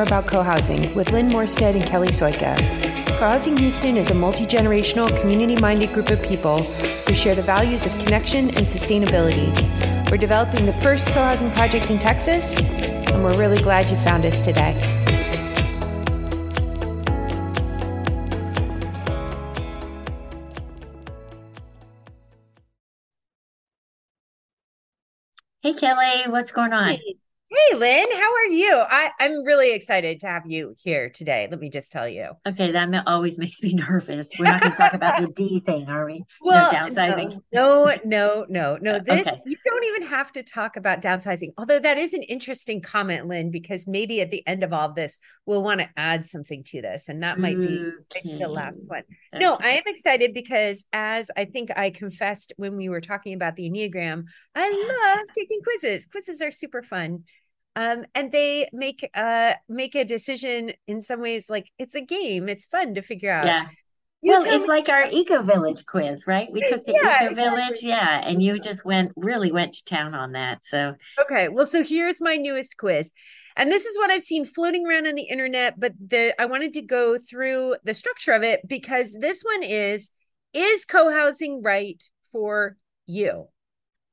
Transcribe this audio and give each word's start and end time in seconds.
more 0.00 0.06
about 0.06 0.26
co 0.26 0.42
housing 0.42 0.94
with 0.94 1.12
Lynn 1.12 1.28
Morstead 1.28 1.74
and 1.74 1.84
Kelly 1.84 2.08
Soika. 2.08 2.56
Co 3.18 3.28
Housing 3.28 3.54
Houston 3.58 3.98
is 3.98 4.10
a 4.10 4.14
multi 4.14 4.46
generational, 4.46 5.14
community 5.20 5.56
minded 5.60 5.92
group 5.92 6.08
of 6.08 6.22
people 6.22 6.62
who 6.62 7.12
share 7.12 7.34
the 7.34 7.42
values 7.42 7.84
of 7.84 7.92
connection 7.98 8.46
and 8.56 8.64
sustainability. 8.64 9.50
We're 10.10 10.16
developing 10.16 10.64
the 10.64 10.72
first 10.72 11.06
co 11.08 11.22
housing 11.22 11.50
project 11.50 11.90
in 11.90 11.98
Texas, 11.98 12.58
and 13.10 13.22
we're 13.22 13.38
really 13.38 13.60
glad 13.60 13.90
you 13.90 13.96
found 13.96 14.24
us 14.24 14.40
today. 14.40 14.72
Hey, 25.60 25.74
Kelly, 25.74 26.30
what's 26.30 26.52
going 26.52 26.72
on? 26.72 26.94
Hey. 26.94 27.19
Hey, 27.52 27.74
Lynn, 27.74 28.06
how 28.12 28.32
are 28.32 28.46
you? 28.46 28.76
I, 28.88 29.10
I'm 29.18 29.42
really 29.42 29.74
excited 29.74 30.20
to 30.20 30.28
have 30.28 30.44
you 30.46 30.76
here 30.78 31.10
today. 31.10 31.48
Let 31.50 31.58
me 31.58 31.68
just 31.68 31.90
tell 31.90 32.06
you. 32.08 32.30
Okay, 32.46 32.70
that 32.70 33.02
always 33.08 33.40
makes 33.40 33.60
me 33.60 33.74
nervous. 33.88 34.28
We're 34.38 34.44
not 34.44 34.60
going 34.60 34.70
to 34.70 34.78
talk 34.78 34.92
about 34.92 35.20
the 35.20 35.26
D 35.32 35.60
thing, 35.66 35.88
are 35.88 36.06
we? 36.06 36.22
Well, 36.40 36.72
no 36.72 36.78
downsizing. 36.78 37.40
No, 37.52 37.92
no, 38.04 38.46
no, 38.48 38.78
no. 38.80 38.94
Uh, 38.94 39.00
this 39.00 39.26
okay. 39.26 39.40
you 39.44 39.56
don't 39.64 39.84
even 39.84 40.02
have 40.02 40.30
to 40.32 40.44
talk 40.44 40.76
about 40.76 41.02
downsizing. 41.02 41.48
Although 41.58 41.80
that 41.80 41.98
is 41.98 42.14
an 42.14 42.22
interesting 42.22 42.80
comment, 42.80 43.26
Lynn, 43.26 43.50
because 43.50 43.84
maybe 43.88 44.20
at 44.20 44.30
the 44.30 44.46
end 44.46 44.62
of 44.62 44.72
all 44.72 44.92
this, 44.92 45.18
we'll 45.44 45.64
want 45.64 45.80
to 45.80 45.88
add 45.96 46.26
something 46.26 46.62
to 46.68 46.80
this, 46.80 47.08
and 47.08 47.24
that 47.24 47.40
might 47.40 47.58
be 47.58 47.90
okay. 48.16 48.38
the 48.38 48.46
last 48.46 48.78
one. 48.86 49.02
Okay. 49.34 49.42
No, 49.42 49.58
I 49.60 49.70
am 49.70 49.82
excited 49.86 50.34
because, 50.34 50.84
as 50.92 51.32
I 51.36 51.46
think 51.46 51.76
I 51.76 51.90
confessed 51.90 52.52
when 52.58 52.76
we 52.76 52.88
were 52.88 53.00
talking 53.00 53.34
about 53.34 53.56
the 53.56 53.68
Enneagram, 53.68 54.26
I 54.54 54.70
love 54.70 55.26
taking 55.36 55.58
quizzes. 55.64 56.06
Quizzes 56.06 56.40
are 56.40 56.52
super 56.52 56.84
fun 56.84 57.24
um, 57.76 58.04
and 58.14 58.32
they 58.32 58.68
make 58.72 59.08
uh 59.14 59.54
make 59.68 59.94
a 59.94 60.04
decision 60.04 60.72
in 60.86 61.00
some 61.02 61.20
ways 61.20 61.48
like 61.48 61.70
it's 61.78 61.94
a 61.94 62.00
game 62.00 62.48
it's 62.48 62.66
fun 62.66 62.94
to 62.94 63.02
figure 63.02 63.30
out. 63.30 63.46
Yeah. 63.46 63.66
You 64.22 64.32
well 64.32 64.42
it's 64.44 64.62
me- 64.62 64.68
like 64.68 64.88
our 64.90 65.04
eco 65.10 65.42
village 65.42 65.86
quiz 65.86 66.26
right? 66.26 66.48
We 66.52 66.60
took 66.62 66.84
the 66.84 66.98
yeah, 67.02 67.26
eco 67.26 67.34
village 67.34 67.70
exactly. 67.70 67.88
yeah 67.88 68.20
and 68.28 68.42
you 68.42 68.58
just 68.58 68.84
went 68.84 69.12
really 69.16 69.50
went 69.50 69.72
to 69.72 69.84
town 69.84 70.14
on 70.14 70.32
that 70.32 70.58
so. 70.64 70.94
Okay 71.22 71.48
well 71.48 71.66
so 71.66 71.82
here's 71.82 72.20
my 72.20 72.36
newest 72.36 72.76
quiz 72.76 73.12
and 73.56 73.70
this 73.70 73.84
is 73.84 73.96
what 73.96 74.10
i've 74.10 74.22
seen 74.22 74.44
floating 74.44 74.86
around 74.86 75.06
on 75.06 75.14
the 75.14 75.22
internet 75.22 75.78
but 75.78 75.92
the 75.98 76.34
i 76.40 76.46
wanted 76.46 76.72
to 76.74 76.82
go 76.82 77.18
through 77.18 77.76
the 77.84 77.94
structure 77.94 78.32
of 78.32 78.42
it 78.42 78.60
because 78.68 79.16
this 79.20 79.42
one 79.42 79.62
is 79.62 80.10
is 80.54 80.84
co-housing 80.84 81.62
right 81.62 82.02
for 82.32 82.76
you 83.06 83.48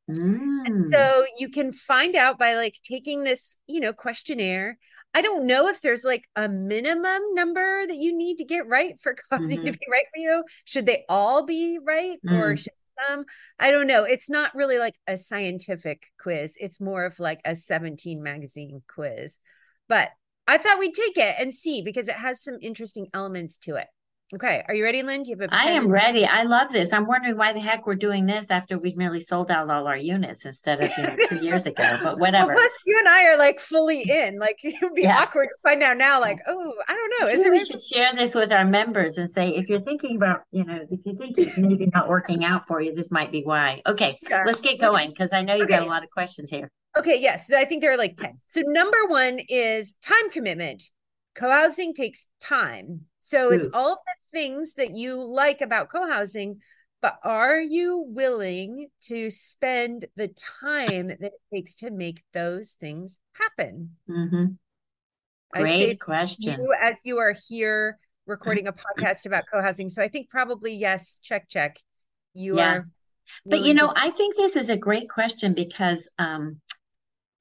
Mm. 0.09 0.65
And 0.65 0.77
so 0.77 1.25
you 1.37 1.49
can 1.49 1.71
find 1.71 2.15
out 2.15 2.39
by 2.39 2.55
like 2.55 2.75
taking 2.83 3.23
this, 3.23 3.57
you 3.67 3.79
know, 3.79 3.93
questionnaire. 3.93 4.77
I 5.13 5.21
don't 5.21 5.47
know 5.47 5.67
if 5.67 5.81
there's 5.81 6.03
like 6.03 6.25
a 6.35 6.47
minimum 6.47 7.21
number 7.33 7.87
that 7.87 7.95
you 7.95 8.15
need 8.15 8.37
to 8.37 8.45
get 8.45 8.67
right 8.67 8.95
for 9.01 9.15
co-housing 9.31 9.59
mm-hmm. 9.59 9.67
to 9.67 9.71
be 9.73 9.85
right 9.91 10.05
for 10.13 10.19
you. 10.19 10.43
Should 10.65 10.85
they 10.85 11.05
all 11.09 11.45
be 11.45 11.79
right 11.83 12.17
mm. 12.25 12.39
or 12.39 12.55
should 12.55 12.73
some? 13.07 13.25
I 13.59 13.71
don't 13.71 13.87
know. 13.87 14.03
It's 14.03 14.29
not 14.29 14.55
really 14.55 14.79
like 14.79 14.95
a 15.07 15.17
scientific 15.17 16.07
quiz. 16.19 16.57
It's 16.59 16.81
more 16.81 17.05
of 17.05 17.19
like 17.19 17.41
a 17.45 17.55
17 17.55 18.21
magazine 18.21 18.81
quiz. 18.87 19.39
But 19.87 20.09
I 20.47 20.57
thought 20.57 20.79
we'd 20.79 20.93
take 20.93 21.17
it 21.17 21.35
and 21.39 21.53
see 21.53 21.81
because 21.81 22.07
it 22.07 22.15
has 22.15 22.41
some 22.41 22.57
interesting 22.61 23.07
elements 23.13 23.57
to 23.59 23.75
it. 23.75 23.87
Okay. 24.33 24.61
Are 24.67 24.75
you 24.75 24.83
ready, 24.83 25.03
Lynn? 25.03 25.23
Do 25.23 25.31
you 25.31 25.37
have 25.39 25.49
a 25.49 25.55
I 25.55 25.67
am 25.67 25.87
ready. 25.89 26.25
I 26.25 26.43
love 26.43 26.69
this. 26.69 26.91
I'm 26.91 27.07
wondering 27.07 27.37
why 27.37 27.53
the 27.53 27.61
heck 27.61 27.87
we're 27.87 27.95
doing 27.95 28.25
this 28.25 28.51
after 28.51 28.77
we've 28.77 28.97
nearly 28.97 29.21
sold 29.21 29.49
out 29.49 29.69
all 29.69 29.87
our 29.87 29.95
units 29.95 30.43
instead 30.43 30.83
of 30.83 30.91
you 30.97 31.03
know, 31.03 31.15
two 31.29 31.37
years 31.37 31.65
ago, 31.65 31.97
but 32.03 32.19
whatever. 32.19 32.47
Well, 32.47 32.57
plus, 32.57 32.71
you 32.85 32.99
and 32.99 33.07
I 33.07 33.23
are 33.27 33.37
like 33.37 33.61
fully 33.61 34.01
in. 34.01 34.37
Like, 34.37 34.57
it 34.63 34.75
would 34.81 34.95
be 34.95 35.03
yeah. 35.03 35.21
awkward 35.21 35.45
to 35.45 35.55
find 35.63 35.81
out 35.81 35.97
now, 35.97 36.19
like, 36.19 36.39
oh, 36.45 36.73
I 36.89 36.93
don't 36.93 37.21
know. 37.21 37.33
Is 37.33 37.49
we 37.49 37.65
should 37.65 37.81
share 37.81 38.13
this 38.15 38.35
with 38.35 38.51
our 38.51 38.65
members 38.65 39.17
and 39.17 39.31
say, 39.31 39.49
if 39.51 39.69
you're 39.69 39.79
thinking 39.79 40.17
about, 40.17 40.41
you 40.51 40.65
know, 40.65 40.77
if 40.89 40.99
you 41.05 41.15
think 41.17 41.37
it's 41.37 41.57
maybe 41.57 41.89
not 41.93 42.09
working 42.09 42.43
out 42.43 42.67
for 42.67 42.81
you, 42.81 42.93
this 42.93 43.11
might 43.11 43.31
be 43.31 43.43
why. 43.43 43.81
Okay. 43.87 44.19
Sure. 44.27 44.43
Let's 44.45 44.59
get 44.59 44.77
going 44.77 45.11
because 45.11 45.31
I 45.31 45.41
know 45.41 45.55
you 45.55 45.63
okay. 45.63 45.77
got 45.77 45.87
a 45.87 45.89
lot 45.89 46.03
of 46.03 46.09
questions 46.09 46.49
here. 46.49 46.69
Okay. 46.97 47.17
Yes. 47.17 47.49
I 47.49 47.63
think 47.63 47.81
there 47.81 47.93
are 47.93 47.97
like 47.97 48.17
10. 48.17 48.37
So, 48.47 48.61
number 48.65 49.05
one 49.07 49.39
is 49.47 49.95
time 50.01 50.29
commitment. 50.31 50.83
Co 51.33 51.49
housing 51.49 51.93
takes 51.93 52.27
time. 52.41 53.05
So, 53.21 53.51
it's 53.51 53.67
all 53.73 53.95
the 53.95 54.16
things 54.31 54.73
that 54.75 54.91
you 54.91 55.21
like 55.21 55.61
about 55.61 55.89
co-housing 55.89 56.59
but 57.01 57.19
are 57.23 57.59
you 57.59 58.05
willing 58.07 58.87
to 59.01 59.29
spend 59.29 60.05
the 60.15 60.29
time 60.29 61.07
that 61.07 61.21
it 61.21 61.33
takes 61.53 61.75
to 61.75 61.91
make 61.91 62.23
those 62.33 62.71
things 62.79 63.19
happen? 63.33 63.91
Mm-hmm. 64.09 64.45
great 65.53 65.99
question. 65.99 66.59
you 66.59 66.73
as 66.81 67.01
you 67.05 67.19
are 67.19 67.35
here 67.47 67.99
recording 68.25 68.67
a 68.67 68.73
podcast 68.73 69.25
about 69.25 69.45
co-housing 69.51 69.89
so 69.89 70.01
i 70.01 70.07
think 70.07 70.29
probably 70.29 70.73
yes 70.73 71.19
check 71.23 71.47
check. 71.47 71.79
You 72.33 72.57
yeah. 72.57 72.69
are 72.69 72.87
but 73.45 73.61
you 73.61 73.73
know 73.73 73.87
to- 73.87 73.93
i 73.97 74.09
think 74.09 74.35
this 74.35 74.55
is 74.55 74.69
a 74.69 74.77
great 74.77 75.09
question 75.09 75.53
because 75.53 76.09
um, 76.19 76.59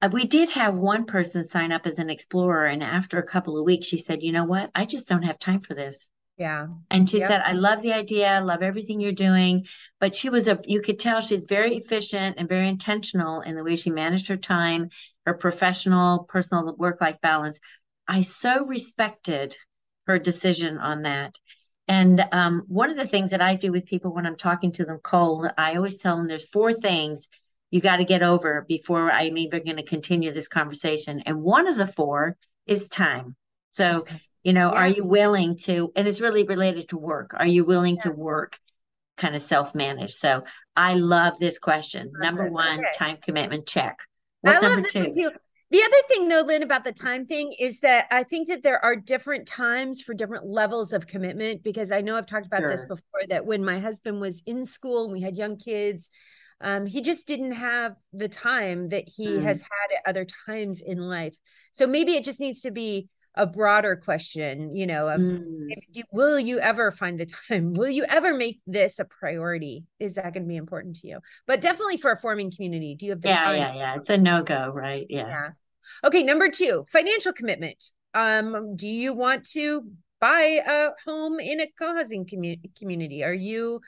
uh, 0.01 0.09
we 0.11 0.25
did 0.25 0.49
have 0.49 0.75
one 0.75 1.05
person 1.05 1.43
sign 1.43 1.71
up 1.71 1.85
as 1.85 1.99
an 1.99 2.09
explorer 2.09 2.67
and 2.67 2.83
after 2.83 3.19
a 3.19 3.27
couple 3.27 3.57
of 3.57 3.65
weeks 3.65 3.87
she 3.87 3.97
said 3.97 4.23
you 4.23 4.31
know 4.31 4.45
what? 4.45 4.71
I 4.73 4.85
just 4.85 5.07
don't 5.07 5.23
have 5.23 5.39
time 5.39 5.61
for 5.61 5.73
this 5.73 6.07
yeah. 6.37 6.67
And 6.91 7.09
she 7.09 7.19
yep. 7.19 7.27
said, 7.27 7.41
I 7.43 7.53
love 7.53 7.81
the 7.81 7.93
idea, 7.93 8.27
I 8.27 8.39
love 8.39 8.61
everything 8.61 8.99
you're 8.99 9.11
doing. 9.11 9.65
But 9.99 10.15
she 10.15 10.29
was 10.29 10.47
a, 10.47 10.59
you 10.65 10.81
could 10.81 10.99
tell 10.99 11.19
she's 11.19 11.45
very 11.45 11.75
efficient 11.75 12.35
and 12.37 12.47
very 12.47 12.69
intentional 12.69 13.41
in 13.41 13.55
the 13.55 13.63
way 13.63 13.75
she 13.75 13.89
managed 13.89 14.27
her 14.27 14.37
time, 14.37 14.89
her 15.25 15.33
professional, 15.33 16.25
personal 16.25 16.75
work 16.77 17.01
life 17.01 17.19
balance. 17.21 17.59
I 18.07 18.21
so 18.21 18.65
respected 18.65 19.57
her 20.05 20.19
decision 20.19 20.77
on 20.77 21.01
that. 21.03 21.37
And 21.87 22.23
um, 22.31 22.63
one 22.67 22.91
of 22.91 22.97
the 22.97 23.07
things 23.07 23.31
that 23.31 23.41
I 23.41 23.55
do 23.55 23.71
with 23.71 23.85
people 23.85 24.13
when 24.13 24.25
I'm 24.25 24.35
talking 24.35 24.73
to 24.73 24.85
them 24.85 24.99
cold, 24.99 25.47
I 25.57 25.75
always 25.75 25.95
tell 25.95 26.17
them 26.17 26.27
there's 26.27 26.47
four 26.47 26.71
things 26.71 27.27
you 27.71 27.81
got 27.81 27.97
to 27.97 28.05
get 28.05 28.23
over 28.23 28.65
before 28.67 29.11
I'm 29.11 29.37
even 29.37 29.63
going 29.63 29.77
to 29.77 29.83
continue 29.83 30.31
this 30.31 30.47
conversation. 30.47 31.23
And 31.25 31.41
one 31.41 31.67
of 31.67 31.77
the 31.77 31.87
four 31.87 32.37
is 32.65 32.87
time. 32.87 33.35
So 33.71 34.05
you 34.47 34.53
know 34.53 34.71
yeah. 34.71 34.79
are 34.79 34.87
you 34.87 35.03
willing 35.03 35.57
to 35.57 35.91
and 35.97 36.07
it's 36.07 36.21
really 36.21 36.43
related 36.43 36.87
to 36.87 36.97
work 36.97 37.31
are 37.35 37.45
you 37.45 37.65
willing 37.65 37.97
yeah. 37.97 38.03
to 38.03 38.11
work 38.11 38.57
kind 39.17 39.35
of 39.35 39.41
self-manage 39.41 40.13
so 40.13 40.43
i 40.75 40.93
love 40.93 41.37
this 41.37 41.59
question 41.59 42.13
number 42.17 42.47
one 42.49 42.79
okay. 42.79 42.87
time 42.95 43.17
commitment 43.21 43.67
check 43.67 43.99
what's 44.41 44.61
number 44.61 44.87
two 44.87 45.11
too. 45.13 45.29
The 45.69 45.83
other 45.83 46.07
thing, 46.07 46.29
though, 46.29 46.43
Lynn, 46.43 46.63
about 46.63 46.85
the 46.85 46.93
time 46.93 47.25
thing 47.25 47.53
is 47.59 47.81
that 47.81 48.05
I 48.09 48.23
think 48.23 48.47
that 48.47 48.63
there 48.63 48.81
are 48.85 48.95
different 48.95 49.49
times 49.49 50.01
for 50.01 50.13
different 50.13 50.45
levels 50.45 50.93
of 50.93 51.07
commitment. 51.07 51.61
Because 51.61 51.91
I 51.91 51.99
know 51.99 52.15
I've 52.15 52.25
talked 52.25 52.45
about 52.45 52.61
sure. 52.61 52.71
this 52.71 52.85
before 52.85 53.27
that 53.27 53.45
when 53.45 53.65
my 53.65 53.77
husband 53.77 54.21
was 54.21 54.41
in 54.45 54.65
school 54.65 55.03
and 55.03 55.11
we 55.11 55.19
had 55.19 55.35
young 55.35 55.57
kids, 55.57 56.09
um, 56.61 56.85
he 56.85 57.01
just 57.01 57.27
didn't 57.27 57.51
have 57.51 57.95
the 58.13 58.29
time 58.29 58.87
that 58.89 59.09
he 59.09 59.27
mm. 59.27 59.43
has 59.43 59.61
had 59.61 59.97
at 59.97 60.09
other 60.09 60.25
times 60.45 60.79
in 60.79 60.99
life. 60.99 61.35
So 61.73 61.85
maybe 61.85 62.13
it 62.13 62.23
just 62.23 62.39
needs 62.39 62.61
to 62.61 62.71
be 62.71 63.09
a 63.37 63.45
broader 63.45 63.95
question 63.95 64.75
you 64.75 64.85
know 64.85 65.07
of 65.07 65.21
mm. 65.21 65.69
you, 65.93 66.03
will 66.11 66.39
you 66.39 66.59
ever 66.59 66.91
find 66.91 67.19
the 67.19 67.25
time? 67.25 67.73
Will 67.77 67.89
you 67.89 68.05
ever 68.09 68.33
make 68.33 68.59
this 68.67 68.99
a 68.99 69.05
priority? 69.05 69.85
Is 69.99 70.15
that 70.15 70.33
going 70.33 70.43
to 70.43 70.47
be 70.47 70.57
important 70.57 70.97
to 70.97 71.07
you? 71.07 71.19
But 71.45 71.61
definitely 71.61 71.97
for 71.97 72.11
a 72.11 72.17
forming 72.17 72.51
community. 72.51 72.95
Do 72.95 73.05
you 73.05 73.11
have 73.11 73.21
the 73.21 73.29
yeah 73.29 73.51
yeah 73.51 73.75
yeah. 73.75 73.95
It's 73.95 74.09
a 74.09 74.17
no-go 74.17 74.71
right? 74.73 75.05
Yeah. 75.09 75.27
Yeah. 75.27 75.49
Okay 76.03 76.23
number 76.23 76.49
two 76.49 76.85
financial 76.91 77.33
commitment. 77.33 77.91
Um 78.13 78.75
do 78.75 78.87
you 78.87 79.13
want 79.13 79.45
to 79.51 79.83
buy 80.19 80.61
a 80.67 80.89
home 81.05 81.39
in 81.39 81.61
a 81.61 81.67
co-housing 81.79 82.25
commu- 82.25 82.75
community? 82.77 83.23
Are 83.23 83.33
you 83.33 83.81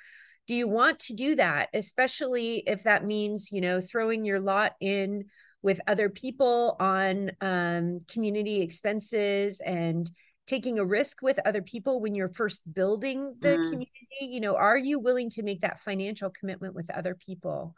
do 0.47 0.55
you 0.55 0.67
want 0.67 0.99
to 1.01 1.13
do 1.13 1.35
that? 1.35 1.69
Especially 1.73 2.63
if 2.65 2.83
that 2.83 3.05
means 3.05 3.51
you 3.51 3.61
know 3.61 3.81
throwing 3.81 4.25
your 4.25 4.39
lot 4.39 4.73
in 4.79 5.25
with 5.61 5.79
other 5.87 6.09
people 6.09 6.75
on 6.79 7.31
um, 7.41 8.01
community 8.07 8.61
expenses 8.61 9.61
and 9.61 10.09
taking 10.47 10.79
a 10.79 10.85
risk 10.85 11.21
with 11.21 11.37
other 11.45 11.61
people 11.61 12.01
when 12.01 12.15
you're 12.15 12.29
first 12.29 12.61
building 12.73 13.35
the 13.39 13.49
mm. 13.49 13.69
community 13.69 14.07
you 14.21 14.39
know 14.39 14.55
are 14.55 14.77
you 14.77 14.99
willing 14.99 15.29
to 15.29 15.43
make 15.43 15.61
that 15.61 15.79
financial 15.79 16.31
commitment 16.31 16.73
with 16.73 16.89
other 16.89 17.13
people 17.13 17.75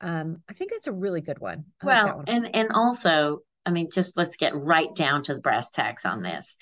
um, 0.00 0.38
i 0.48 0.54
think 0.54 0.70
that's 0.70 0.86
a 0.86 0.92
really 0.92 1.20
good 1.20 1.38
one 1.38 1.64
I 1.82 1.86
well 1.86 2.06
like 2.06 2.16
one. 2.16 2.28
and 2.28 2.56
and 2.56 2.72
also 2.72 3.40
i 3.66 3.70
mean 3.70 3.90
just 3.92 4.16
let's 4.16 4.36
get 4.36 4.56
right 4.56 4.94
down 4.94 5.22
to 5.24 5.34
the 5.34 5.40
brass 5.40 5.70
tacks 5.70 6.06
on 6.06 6.22
this 6.22 6.56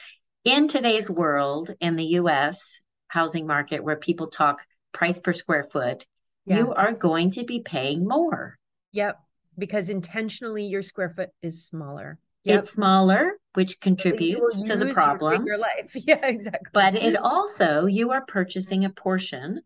in 0.45 0.67
today's 0.67 1.09
world 1.09 1.71
in 1.81 1.95
the 1.95 2.07
us 2.07 2.81
housing 3.07 3.47
market 3.47 3.85
where 3.85 3.97
people 3.97 4.27
talk 4.27 4.63
price 4.93 5.21
per 5.21 5.33
square 5.33 5.69
foot 5.71 6.07
yeah. 6.45 6.57
you 6.57 6.75
are 6.75 6.93
going 6.93 7.31
to 7.31 7.45
be 7.45 7.61
paying 7.61 8.07
more 8.07 8.59
yep 8.91 9.21
because 9.59 9.91
intentionally 9.91 10.65
your 10.65 10.83
square 10.83 11.11
foot 11.11 11.31
is 11.43 11.65
smaller. 11.65 12.19
Yep. 12.45 12.59
It's 12.59 12.71
smaller, 12.71 13.33
which 13.55 13.81
contributes 13.81 14.57
so 14.57 14.65
to 14.65 14.77
the 14.77 14.93
problem. 14.93 15.47
Your 15.47 15.59
life, 15.59 15.93
yeah, 15.95 16.27
exactly. 16.27 16.71
But 16.73 16.97
it 16.97 17.17
also 17.17 17.87
you 17.87 18.11
are 18.11 18.25
purchasing 18.27 18.85
a 18.85 18.91
portion 18.91 19.61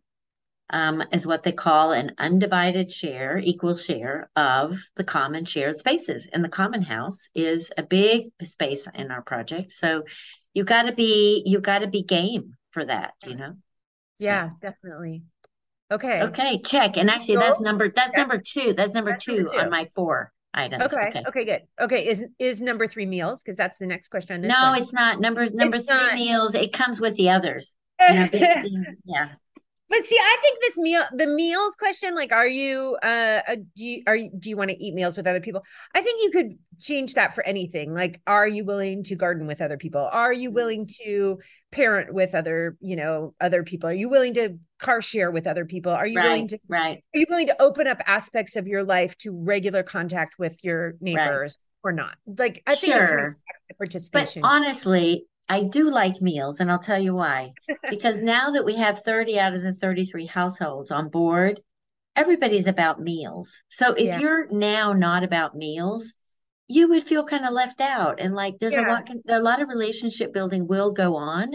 um, 0.70 1.02
is 1.12 1.26
what 1.26 1.42
they 1.42 1.52
call 1.52 1.92
an 1.92 2.12
undivided 2.18 2.92
share, 2.92 3.38
equal 3.38 3.76
share 3.76 4.28
of 4.34 4.78
the 4.96 5.04
common 5.04 5.44
shared 5.44 5.76
spaces. 5.76 6.28
And 6.32 6.44
the 6.44 6.48
common 6.48 6.82
house 6.82 7.28
is 7.34 7.70
a 7.78 7.82
big 7.82 8.26
space 8.42 8.88
in 8.94 9.10
our 9.10 9.22
project. 9.22 9.72
So 9.72 10.04
you 10.54 10.64
got 10.64 10.84
to 10.84 10.92
be 10.92 11.42
you 11.46 11.60
got 11.60 11.80
to 11.80 11.86
be 11.86 12.02
game 12.02 12.56
for 12.70 12.84
that, 12.84 13.14
you 13.24 13.36
know. 13.36 13.54
Yeah, 14.18 14.48
so. 14.48 14.54
definitely. 14.60 15.22
Okay. 15.90 16.22
Okay, 16.22 16.60
check. 16.64 16.96
And 16.96 17.08
actually, 17.08 17.36
that's 17.36 17.60
number 17.60 17.92
that's 17.94 18.10
yeah. 18.12 18.20
number 18.20 18.38
two. 18.38 18.72
That's 18.72 18.92
number, 18.92 19.12
that's 19.12 19.24
two, 19.24 19.36
number 19.36 19.52
two 19.52 19.58
on 19.58 19.70
my 19.70 19.88
four 19.94 20.32
items. 20.52 20.84
Okay. 20.84 21.08
okay. 21.08 21.22
Okay. 21.28 21.44
Good. 21.44 21.62
Okay. 21.80 22.08
Is 22.08 22.26
is 22.38 22.60
number 22.60 22.86
three 22.86 23.06
meals? 23.06 23.42
Because 23.42 23.56
that's 23.56 23.78
the 23.78 23.86
next 23.86 24.08
question 24.08 24.34
on 24.34 24.40
this. 24.40 24.52
No, 24.52 24.70
one. 24.70 24.82
it's 24.82 24.92
not. 24.92 25.20
Number 25.20 25.48
number 25.50 25.76
it's 25.76 25.86
three 25.86 25.96
not. 25.96 26.14
meals. 26.14 26.54
It 26.54 26.72
comes 26.72 27.00
with 27.00 27.14
the 27.16 27.30
others. 27.30 27.76
You 28.00 28.14
know, 28.14 28.26
they, 28.26 28.38
they, 28.38 28.70
yeah. 29.04 29.28
But 29.88 30.04
see, 30.04 30.18
I 30.20 30.38
think 30.42 30.58
this 30.60 30.76
meal, 30.78 31.02
the 31.12 31.26
meals 31.26 31.76
question, 31.76 32.14
like, 32.14 32.32
are 32.32 32.46
you, 32.46 32.96
uh, 33.02 33.40
uh 33.46 33.56
do 33.76 33.84
you, 33.84 34.02
are 34.06 34.16
you, 34.16 34.30
do 34.36 34.50
you 34.50 34.56
want 34.56 34.70
to 34.70 34.84
eat 34.84 34.94
meals 34.94 35.16
with 35.16 35.28
other 35.28 35.40
people? 35.40 35.62
I 35.94 36.00
think 36.00 36.22
you 36.24 36.30
could 36.32 36.58
change 36.80 37.14
that 37.14 37.34
for 37.34 37.44
anything. 37.44 37.94
Like, 37.94 38.20
are 38.26 38.48
you 38.48 38.64
willing 38.64 39.04
to 39.04 39.14
garden 39.14 39.46
with 39.46 39.60
other 39.60 39.76
people? 39.76 40.08
Are 40.10 40.32
you 40.32 40.48
mm-hmm. 40.48 40.56
willing 40.56 40.88
to 41.04 41.38
parent 41.70 42.12
with 42.12 42.34
other, 42.34 42.76
you 42.80 42.96
know, 42.96 43.34
other 43.40 43.62
people? 43.62 43.88
Are 43.88 43.94
you 43.94 44.08
willing 44.08 44.34
to 44.34 44.58
car 44.78 45.00
share 45.00 45.30
with 45.30 45.46
other 45.46 45.64
people? 45.64 45.92
Are 45.92 46.06
you 46.06 46.16
right, 46.16 46.28
willing 46.28 46.48
to, 46.48 46.58
right? 46.68 47.02
Are 47.14 47.18
you 47.18 47.26
willing 47.28 47.46
to 47.48 47.62
open 47.62 47.86
up 47.86 48.00
aspects 48.06 48.56
of 48.56 48.66
your 48.66 48.84
life 48.84 49.16
to 49.18 49.32
regular 49.32 49.82
contact 49.82 50.38
with 50.38 50.62
your 50.62 50.94
neighbors 51.00 51.58
right. 51.84 51.90
or 51.90 51.92
not? 51.92 52.16
Like, 52.26 52.62
I 52.66 52.74
think 52.74 52.94
sure. 52.94 53.36
participation. 53.78 54.42
But 54.42 54.48
honestly, 54.48 55.26
I 55.48 55.62
do 55.62 55.90
like 55.90 56.20
meals, 56.20 56.60
and 56.60 56.70
I'll 56.70 56.78
tell 56.78 57.00
you 57.00 57.14
why. 57.14 57.52
because 57.90 58.20
now 58.22 58.50
that 58.50 58.64
we 58.64 58.76
have 58.76 59.02
30 59.02 59.38
out 59.38 59.54
of 59.54 59.62
the 59.62 59.72
33 59.72 60.26
households 60.26 60.90
on 60.90 61.08
board, 61.08 61.60
everybody's 62.16 62.66
about 62.66 63.00
meals. 63.00 63.62
So 63.68 63.92
if 63.92 64.06
yeah. 64.06 64.18
you're 64.18 64.48
now 64.50 64.92
not 64.92 65.22
about 65.22 65.56
meals, 65.56 66.12
you 66.68 66.88
would 66.88 67.04
feel 67.04 67.24
kind 67.24 67.44
of 67.44 67.52
left 67.52 67.80
out. 67.80 68.20
And 68.20 68.34
like 68.34 68.58
there's 68.58 68.72
yeah. 68.72 68.88
a 68.88 68.90
lot 68.90 69.08
a 69.28 69.40
lot 69.40 69.62
of 69.62 69.68
relationship 69.68 70.32
building 70.32 70.66
will 70.66 70.92
go 70.92 71.16
on 71.16 71.52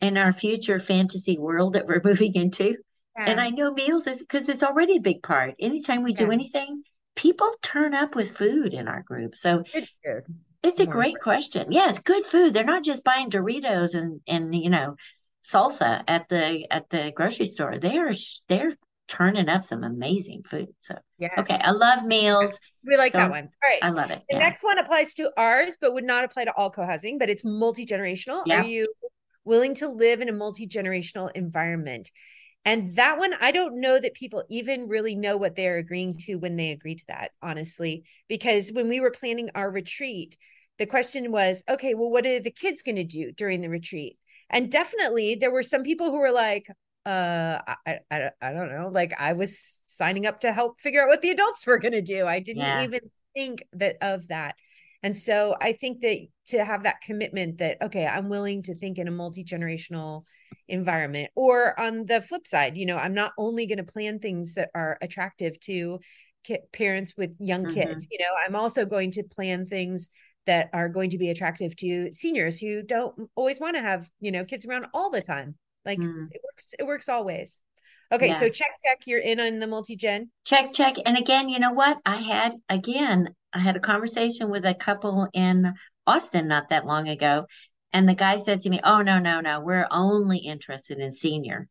in 0.00 0.16
our 0.16 0.32
future 0.32 0.80
fantasy 0.80 1.38
world 1.38 1.74
that 1.74 1.86
we're 1.86 2.00
moving 2.04 2.34
into. 2.34 2.76
Yeah. 3.18 3.30
And 3.30 3.40
I 3.40 3.50
know 3.50 3.72
meals 3.72 4.06
is 4.06 4.20
because 4.20 4.48
it's 4.48 4.62
already 4.62 4.96
a 4.96 5.00
big 5.00 5.22
part. 5.22 5.54
Anytime 5.58 6.02
we 6.02 6.12
do 6.12 6.30
anything, 6.30 6.82
people 7.16 7.52
turn 7.62 7.94
up 7.94 8.14
with 8.14 8.36
food 8.36 8.72
in 8.72 8.88
our 8.88 9.02
group. 9.02 9.34
So 9.34 9.64
it's 10.62 10.80
a 10.80 10.86
great 10.86 11.18
question. 11.20 11.66
Yes, 11.70 11.98
good 11.98 12.24
food. 12.24 12.54
They're 12.54 12.64
not 12.64 12.84
just 12.84 13.04
buying 13.04 13.30
Doritos 13.30 13.94
and 13.94 14.20
and 14.26 14.54
you 14.54 14.70
know 14.70 14.96
salsa 15.42 16.02
at 16.06 16.28
the 16.28 16.66
at 16.70 16.88
the 16.90 17.12
grocery 17.14 17.46
store. 17.46 17.78
They 17.78 17.98
are 17.98 18.12
they're 18.48 18.76
turning 19.08 19.48
up 19.48 19.64
some 19.64 19.82
amazing 19.82 20.44
food. 20.48 20.68
So 20.80 20.94
yeah, 21.18 21.30
okay, 21.38 21.58
I 21.60 21.72
love 21.72 22.04
meals. 22.04 22.58
We 22.84 22.96
like 22.96 23.12
that 23.14 23.30
one. 23.30 23.44
All 23.44 23.70
right, 23.70 23.80
I 23.82 23.90
love 23.90 24.10
it. 24.10 24.22
The 24.28 24.36
yeah. 24.36 24.38
next 24.38 24.62
one 24.62 24.78
applies 24.78 25.14
to 25.14 25.30
ours, 25.36 25.76
but 25.80 25.92
would 25.92 26.04
not 26.04 26.24
apply 26.24 26.44
to 26.44 26.52
all 26.56 26.70
co-housing. 26.70 27.18
But 27.18 27.28
it's 27.28 27.44
multi 27.44 27.84
generational. 27.84 28.42
Yeah. 28.46 28.62
Are 28.62 28.66
you 28.66 28.86
willing 29.44 29.74
to 29.76 29.88
live 29.88 30.20
in 30.20 30.28
a 30.28 30.32
multi 30.32 30.66
generational 30.66 31.30
environment? 31.34 32.10
And 32.64 32.94
that 32.96 33.18
one, 33.18 33.32
I 33.40 33.52
don't 33.52 33.80
know 33.80 33.98
that 33.98 34.14
people 34.14 34.44
even 34.50 34.88
really 34.88 35.16
know 35.16 35.36
what 35.36 35.56
they're 35.56 35.78
agreeing 35.78 36.18
to 36.26 36.36
when 36.36 36.56
they 36.56 36.72
agree 36.72 36.94
to 36.94 37.04
that, 37.08 37.30
honestly. 37.42 38.04
Because 38.28 38.70
when 38.70 38.88
we 38.88 39.00
were 39.00 39.10
planning 39.10 39.50
our 39.54 39.70
retreat, 39.70 40.36
the 40.78 40.86
question 40.86 41.32
was, 41.32 41.62
okay, 41.68 41.94
well, 41.94 42.10
what 42.10 42.26
are 42.26 42.40
the 42.40 42.50
kids 42.50 42.82
going 42.82 42.96
to 42.96 43.04
do 43.04 43.32
during 43.32 43.62
the 43.62 43.70
retreat? 43.70 44.18
And 44.50 44.70
definitely 44.70 45.36
there 45.36 45.50
were 45.50 45.62
some 45.62 45.82
people 45.82 46.10
who 46.10 46.20
were 46.20 46.32
like, 46.32 46.66
uh, 47.06 47.58
I, 47.86 47.98
I, 48.10 48.30
I 48.42 48.52
don't 48.52 48.72
know. 48.72 48.90
Like 48.92 49.14
I 49.18 49.32
was 49.32 49.80
signing 49.86 50.26
up 50.26 50.40
to 50.40 50.52
help 50.52 50.80
figure 50.80 51.02
out 51.02 51.08
what 51.08 51.22
the 51.22 51.30
adults 51.30 51.66
were 51.66 51.78
going 51.78 51.92
to 51.92 52.02
do. 52.02 52.26
I 52.26 52.40
didn't 52.40 52.62
yeah. 52.62 52.82
even 52.82 53.00
think 53.34 53.64
that 53.74 53.96
of 54.02 54.28
that. 54.28 54.56
And 55.02 55.16
so 55.16 55.56
I 55.60 55.72
think 55.72 56.00
that 56.02 56.18
to 56.48 56.64
have 56.64 56.82
that 56.82 57.00
commitment 57.00 57.58
that, 57.58 57.78
okay, 57.82 58.06
I'm 58.06 58.28
willing 58.28 58.62
to 58.64 58.74
think 58.74 58.98
in 58.98 59.08
a 59.08 59.10
multi 59.10 59.44
generational 59.44 60.24
environment. 60.68 61.30
Or 61.34 61.78
on 61.78 62.06
the 62.06 62.20
flip 62.20 62.46
side, 62.46 62.76
you 62.76 62.86
know, 62.86 62.96
I'm 62.96 63.14
not 63.14 63.32
only 63.38 63.66
going 63.66 63.78
to 63.78 63.92
plan 63.92 64.18
things 64.18 64.54
that 64.54 64.70
are 64.74 64.98
attractive 65.00 65.58
to 65.60 66.00
ki- 66.44 66.58
parents 66.72 67.14
with 67.16 67.30
young 67.38 67.64
mm-hmm. 67.64 67.74
kids, 67.74 68.06
you 68.10 68.18
know, 68.18 68.32
I'm 68.46 68.56
also 68.56 68.84
going 68.84 69.12
to 69.12 69.22
plan 69.22 69.66
things 69.66 70.10
that 70.46 70.70
are 70.72 70.88
going 70.88 71.10
to 71.10 71.18
be 71.18 71.30
attractive 71.30 71.76
to 71.76 72.12
seniors 72.12 72.58
who 72.58 72.82
don't 72.82 73.30
always 73.34 73.60
want 73.60 73.76
to 73.76 73.82
have, 73.82 74.08
you 74.20 74.32
know, 74.32 74.44
kids 74.44 74.66
around 74.66 74.86
all 74.92 75.10
the 75.10 75.20
time. 75.20 75.54
Like 75.84 76.00
mm. 76.00 76.26
it 76.30 76.40
works, 76.44 76.74
it 76.78 76.86
works 76.86 77.08
always. 77.08 77.60
Okay, 78.12 78.28
yeah. 78.28 78.40
so 78.40 78.48
check 78.48 78.72
check 78.84 79.06
you're 79.06 79.20
in 79.20 79.38
on 79.38 79.60
the 79.60 79.66
multi-gen. 79.66 80.30
Check 80.44 80.72
check. 80.72 80.96
And 81.06 81.16
again, 81.16 81.48
you 81.48 81.60
know 81.60 81.72
what? 81.72 81.98
I 82.04 82.16
had 82.16 82.54
again, 82.68 83.28
I 83.52 83.58
had 83.58 83.76
a 83.76 83.80
conversation 83.80 84.50
with 84.50 84.64
a 84.64 84.74
couple 84.74 85.28
in 85.32 85.74
Austin 86.06 86.48
not 86.48 86.70
that 86.70 86.86
long 86.86 87.08
ago 87.08 87.46
and 87.92 88.08
the 88.08 88.14
guy 88.14 88.36
said 88.36 88.60
to 88.60 88.70
me, 88.70 88.80
"Oh 88.82 89.02
no, 89.02 89.18
no, 89.18 89.40
no, 89.40 89.60
we're 89.60 89.86
only 89.90 90.38
interested 90.38 90.98
in 90.98 91.12
senior." 91.12 91.68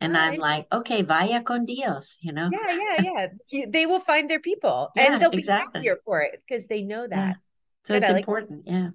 And 0.00 0.16
I'm 0.16 0.38
like, 0.38 0.66
"Okay, 0.72 1.02
vaya 1.02 1.42
con 1.42 1.64
Dios," 1.64 2.18
you 2.20 2.32
know. 2.32 2.50
Yeah, 2.52 2.98
yeah, 2.98 3.26
yeah. 3.52 3.66
they 3.68 3.86
will 3.86 4.00
find 4.00 4.28
their 4.28 4.40
people, 4.40 4.90
yeah, 4.96 5.12
and 5.12 5.22
they'll 5.22 5.30
be 5.30 5.38
exactly. 5.38 5.78
happier 5.78 5.98
for 6.04 6.22
it 6.22 6.42
because 6.46 6.66
they 6.66 6.82
know 6.82 7.06
that. 7.06 7.16
Yeah. 7.16 7.34
So 7.84 7.94
Good, 7.94 8.02
it's 8.02 8.18
important, 8.18 8.66
like 8.66 8.74
yeah. 8.74 8.88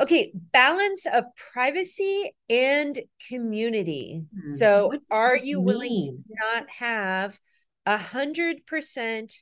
Okay, 0.00 0.32
balance 0.34 1.06
of 1.06 1.24
privacy 1.52 2.34
and 2.50 2.98
community. 3.28 4.24
Hmm. 4.34 4.54
So, 4.54 4.92
are 5.10 5.36
you 5.36 5.58
mean? 5.58 5.64
willing 5.64 6.24
to 6.26 6.34
not 6.44 6.68
have 6.70 7.38
a 7.86 7.96
hundred 7.96 8.66
percent 8.66 9.32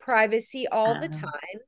privacy 0.00 0.66
all 0.66 0.96
uh, 0.96 1.00
the 1.00 1.08
uh-huh. 1.08 1.26
time? 1.26 1.60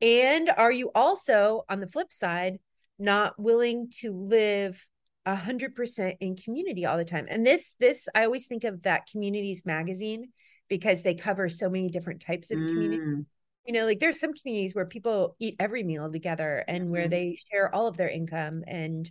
And 0.00 0.50
are 0.50 0.72
you 0.72 0.90
also, 0.94 1.62
on 1.68 1.80
the 1.80 1.86
flip 1.86 2.12
side, 2.12 2.58
not 2.98 3.38
willing 3.38 3.90
to 4.00 4.12
live 4.12 4.86
a 5.24 5.36
hundred 5.36 5.74
percent 5.74 6.16
in 6.20 6.36
community 6.36 6.84
all 6.84 6.96
the 6.96 7.04
time. 7.04 7.26
And 7.28 7.46
this, 7.46 7.74
this, 7.78 8.08
I 8.14 8.24
always 8.24 8.46
think 8.46 8.64
of 8.64 8.82
that 8.82 9.06
communities 9.10 9.64
magazine 9.64 10.30
because 10.68 11.02
they 11.02 11.14
cover 11.14 11.48
so 11.48 11.68
many 11.68 11.88
different 11.90 12.22
types 12.22 12.50
of 12.50 12.58
mm. 12.58 12.68
community. 12.68 13.24
You 13.66 13.72
know, 13.72 13.84
like 13.84 14.00
there's 14.00 14.18
some 14.18 14.32
communities 14.32 14.74
where 14.74 14.86
people 14.86 15.36
eat 15.38 15.56
every 15.60 15.84
meal 15.84 16.10
together 16.10 16.64
and 16.66 16.90
where 16.90 17.06
mm. 17.06 17.10
they 17.10 17.38
share 17.50 17.72
all 17.72 17.86
of 17.86 17.96
their 17.96 18.08
income 18.08 18.64
and, 18.66 19.10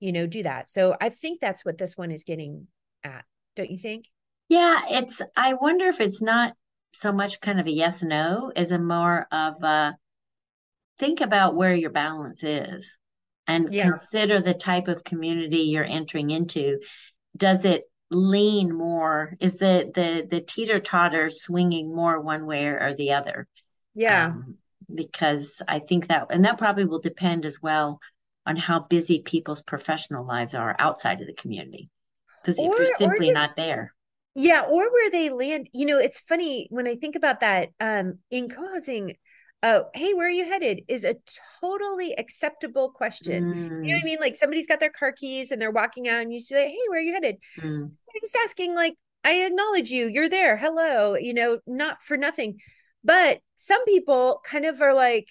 you 0.00 0.12
know, 0.12 0.26
do 0.26 0.42
that. 0.44 0.70
So 0.70 0.96
I 1.00 1.10
think 1.10 1.40
that's 1.40 1.64
what 1.64 1.76
this 1.76 1.96
one 1.96 2.10
is 2.10 2.24
getting 2.24 2.66
at. 3.04 3.24
Don't 3.56 3.70
you 3.70 3.78
think? 3.78 4.06
Yeah, 4.48 4.80
it's, 4.88 5.20
I 5.36 5.54
wonder 5.54 5.86
if 5.88 6.00
it's 6.00 6.22
not 6.22 6.54
so 6.92 7.12
much 7.12 7.40
kind 7.40 7.58
of 7.58 7.66
a 7.66 7.70
yes 7.70 8.02
no 8.02 8.52
is 8.54 8.72
a 8.72 8.78
more 8.78 9.26
of 9.32 9.62
a 9.62 9.96
think 10.98 11.20
about 11.20 11.54
where 11.54 11.74
your 11.74 11.90
balance 11.90 12.44
is 12.44 12.98
and 13.46 13.72
yeah. 13.72 13.84
consider 13.84 14.40
the 14.40 14.54
type 14.54 14.88
of 14.88 15.04
community 15.04 15.62
you're 15.62 15.84
entering 15.84 16.30
into. 16.30 16.78
Does 17.36 17.64
it 17.64 17.84
lean 18.10 18.72
more? 18.72 19.36
Is 19.40 19.56
the 19.56 19.90
the 19.94 20.26
the 20.30 20.40
teeter 20.40 20.80
totter 20.80 21.30
swinging 21.30 21.94
more 21.94 22.20
one 22.20 22.46
way 22.46 22.66
or 22.66 22.94
the 22.96 23.12
other? 23.12 23.48
Yeah. 23.94 24.26
Um, 24.26 24.58
because 24.92 25.62
i 25.68 25.78
think 25.78 26.08
that 26.08 26.26
and 26.28 26.44
that 26.44 26.58
probably 26.58 26.84
will 26.84 26.98
depend 26.98 27.46
as 27.46 27.62
well 27.62 27.98
on 28.44 28.56
how 28.56 28.80
busy 28.80 29.22
people's 29.22 29.62
professional 29.62 30.26
lives 30.26 30.54
are 30.54 30.74
outside 30.78 31.20
of 31.20 31.26
the 31.26 31.32
community. 31.32 31.88
Because 32.42 32.58
if 32.58 32.64
you're 32.64 32.86
simply 32.96 33.30
not 33.30 33.56
there 33.56 33.94
yeah 34.34 34.62
or 34.62 34.90
where 34.90 35.10
they 35.10 35.30
land 35.30 35.68
you 35.72 35.86
know 35.86 35.98
it's 35.98 36.20
funny 36.20 36.66
when 36.70 36.86
i 36.86 36.94
think 36.94 37.16
about 37.16 37.40
that 37.40 37.68
um 37.80 38.18
in 38.30 38.48
co-housing 38.48 39.14
oh, 39.62 39.84
hey, 39.94 40.12
where 40.14 40.26
are 40.26 40.30
you 40.30 40.44
headed? 40.44 40.82
is 40.88 41.04
a 41.04 41.16
totally 41.60 42.14
acceptable 42.14 42.90
question. 42.90 43.44
Mm. 43.44 43.86
You 43.86 43.92
know 43.92 43.96
what 43.96 43.96
I 43.96 44.00
mm. 44.00 44.04
mean? 44.04 44.18
Like 44.20 44.36
somebody's 44.36 44.66
got 44.66 44.80
their 44.80 44.90
car 44.90 45.12
keys 45.12 45.50
and 45.50 45.60
they're 45.60 45.70
walking 45.70 46.08
out 46.08 46.22
and 46.22 46.32
you 46.32 46.40
say, 46.40 46.68
hey, 46.68 46.78
where 46.88 46.98
are 46.98 47.02
you 47.02 47.14
headed? 47.14 47.36
Mm. 47.60 47.84
I'm 47.84 48.20
just 48.22 48.36
asking, 48.44 48.74
like, 48.74 48.94
I 49.24 49.44
acknowledge 49.44 49.90
you. 49.90 50.06
You're 50.06 50.28
there. 50.28 50.56
Hello. 50.56 51.14
You 51.14 51.34
know, 51.34 51.58
not 51.66 52.02
for 52.02 52.16
nothing. 52.16 52.58
But 53.04 53.40
some 53.56 53.84
people 53.84 54.40
kind 54.44 54.64
of 54.64 54.80
are 54.80 54.94
like, 54.94 55.28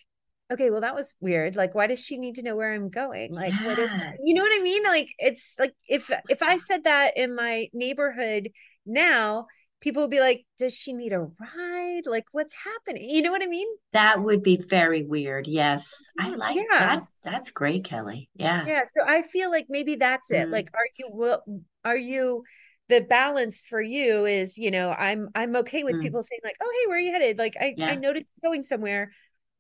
okay, 0.51 0.69
well, 0.69 0.81
that 0.81 0.95
was 0.95 1.15
weird. 1.19 1.55
Like, 1.55 1.75
why 1.75 1.87
does 1.87 1.99
she 1.99 2.17
need 2.17 2.35
to 2.35 2.41
know 2.41 2.55
where 2.55 2.73
I'm 2.73 2.89
going? 2.89 3.33
Like, 3.33 3.53
yeah. 3.53 3.65
what 3.65 3.79
is 3.79 3.91
that? 3.91 4.15
You 4.21 4.33
know 4.33 4.43
what 4.43 4.57
I 4.57 4.63
mean? 4.63 4.83
Like, 4.83 5.09
it's 5.17 5.53
like 5.59 5.73
if 5.87 6.11
if 6.29 6.41
I 6.41 6.57
said 6.57 6.85
that 6.85 7.17
in 7.17 7.35
my 7.35 7.67
neighborhood 7.73 8.49
now, 8.85 9.47
people 9.79 10.03
will 10.03 10.09
be 10.09 10.19
like, 10.19 10.45
does 10.59 10.75
she 10.77 10.93
need 10.93 11.11
a 11.11 11.19
ride? 11.19 12.03
Like, 12.05 12.25
what's 12.31 12.53
happening? 12.53 13.09
You 13.09 13.23
know 13.23 13.31
what 13.31 13.41
I 13.41 13.47
mean? 13.47 13.67
That 13.93 14.21
would 14.21 14.43
be 14.43 14.57
very 14.57 15.03
weird. 15.03 15.47
Yes. 15.47 15.91
I 16.19 16.29
like 16.29 16.55
yeah. 16.55 16.65
that. 16.69 17.03
That's 17.23 17.51
great, 17.51 17.83
Kelly. 17.83 18.29
Yeah. 18.35 18.63
Yeah. 18.67 18.81
So 18.95 19.03
I 19.07 19.23
feel 19.23 19.49
like 19.49 19.65
maybe 19.69 19.95
that's 19.95 20.29
it. 20.31 20.47
Mm. 20.47 20.51
Like, 20.51 20.69
are 20.73 20.87
you, 20.97 21.09
will, 21.11 21.41
are 21.83 21.97
you, 21.97 22.43
the 22.89 23.01
balance 23.01 23.61
for 23.61 23.81
you 23.81 24.25
is, 24.25 24.57
you 24.57 24.69
know, 24.69 24.91
I'm, 24.91 25.29
I'm 25.33 25.55
okay 25.57 25.83
with 25.83 25.95
mm. 25.95 26.01
people 26.01 26.21
saying 26.21 26.41
like, 26.43 26.57
oh, 26.61 26.71
hey, 26.71 26.87
where 26.87 26.97
are 26.97 26.99
you 26.99 27.13
headed? 27.13 27.37
Like, 27.37 27.55
I, 27.59 27.73
yeah. 27.75 27.87
I 27.87 27.95
noticed 27.95 28.31
going 28.43 28.63
somewhere 28.63 29.11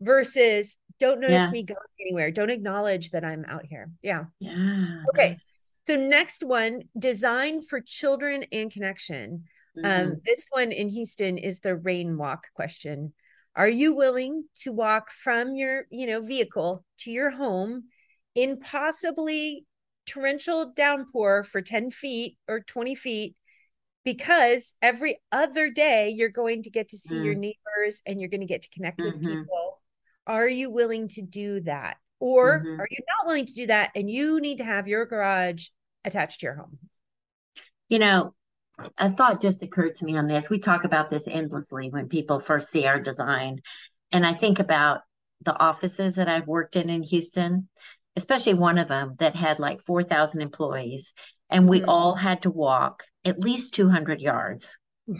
versus 0.01 0.77
don't 0.99 1.19
notice 1.19 1.43
yeah. 1.43 1.49
me 1.49 1.63
going 1.63 1.79
anywhere. 1.99 2.29
Don't 2.31 2.49
acknowledge 2.49 3.11
that 3.11 3.23
I'm 3.23 3.45
out 3.47 3.65
here. 3.65 3.89
Yeah. 4.03 4.25
Yeah. 4.39 5.01
Okay. 5.13 5.29
Nice. 5.29 5.51
So 5.87 5.95
next 5.95 6.43
one, 6.43 6.83
design 6.97 7.61
for 7.61 7.81
children 7.81 8.45
and 8.51 8.71
connection. 8.71 9.45
Um, 9.77 9.83
mm-hmm. 9.83 10.11
Um, 10.11 10.21
this 10.25 10.47
one 10.51 10.71
in 10.71 10.89
Houston 10.89 11.37
is 11.37 11.59
the 11.59 11.75
rain 11.75 12.17
walk 12.17 12.47
question. 12.53 13.13
Are 13.55 13.67
you 13.67 13.93
willing 13.93 14.45
to 14.57 14.71
walk 14.71 15.11
from 15.11 15.55
your, 15.55 15.85
you 15.89 16.07
know, 16.07 16.21
vehicle 16.21 16.85
to 16.99 17.11
your 17.11 17.29
home 17.29 17.85
in 18.35 18.59
possibly 18.59 19.65
torrential 20.05 20.71
downpour 20.75 21.43
for 21.43 21.61
10 21.61 21.91
feet 21.91 22.37
or 22.47 22.61
20 22.61 22.95
feet 22.95 23.35
because 24.03 24.73
every 24.81 25.19
other 25.31 25.69
day 25.69 26.09
you're 26.09 26.29
going 26.29 26.63
to 26.63 26.69
get 26.69 26.89
to 26.89 26.97
see 26.97 27.15
mm. 27.15 27.25
your 27.25 27.35
neighbors 27.35 28.01
and 28.05 28.19
you're 28.19 28.29
going 28.29 28.41
to 28.41 28.47
get 28.47 28.63
to 28.63 28.69
connect 28.69 28.99
mm-hmm. 28.99 29.19
with 29.19 29.21
people. 29.21 29.81
Are 30.25 30.47
you 30.47 30.71
willing 30.71 31.07
to 31.09 31.21
do 31.21 31.61
that? 31.61 31.97
Or 32.21 32.59
mm-hmm. 32.59 32.79
are 32.79 32.87
you 32.89 32.99
not 33.09 33.25
willing 33.25 33.47
to 33.47 33.53
do 33.53 33.67
that 33.67 33.89
and 33.95 34.09
you 34.09 34.39
need 34.39 34.59
to 34.59 34.63
have 34.63 34.87
your 34.87 35.05
garage 35.07 35.67
attached 36.05 36.39
to 36.39 36.45
your 36.45 36.55
home? 36.55 36.77
You 37.89 37.97
know, 37.97 38.35
a 38.97 39.11
thought 39.11 39.41
just 39.41 39.63
occurred 39.63 39.95
to 39.95 40.05
me 40.05 40.15
on 40.15 40.27
this. 40.27 40.49
We 40.49 40.59
talk 40.59 40.85
about 40.85 41.09
this 41.09 41.27
endlessly 41.27 41.89
when 41.89 42.07
people 42.07 42.39
first 42.39 42.71
see 42.71 42.85
our 42.85 42.99
design. 42.99 43.61
And 44.11 44.25
I 44.25 44.35
think 44.35 44.59
about 44.59 45.01
the 45.43 45.57
offices 45.57 46.15
that 46.15 46.29
I've 46.29 46.47
worked 46.47 46.75
in 46.75 46.91
in 46.91 47.01
Houston, 47.01 47.67
especially 48.15 48.53
one 48.53 48.77
of 48.77 48.87
them 48.87 49.15
that 49.17 49.35
had 49.35 49.59
like 49.59 49.81
4,000 49.81 50.41
employees. 50.41 51.13
And 51.49 51.67
we 51.67 51.79
mm-hmm. 51.79 51.89
all 51.89 52.13
had 52.13 52.43
to 52.43 52.51
walk 52.51 53.03
at 53.25 53.39
least 53.39 53.73
200 53.73 54.21
yards 54.21 54.77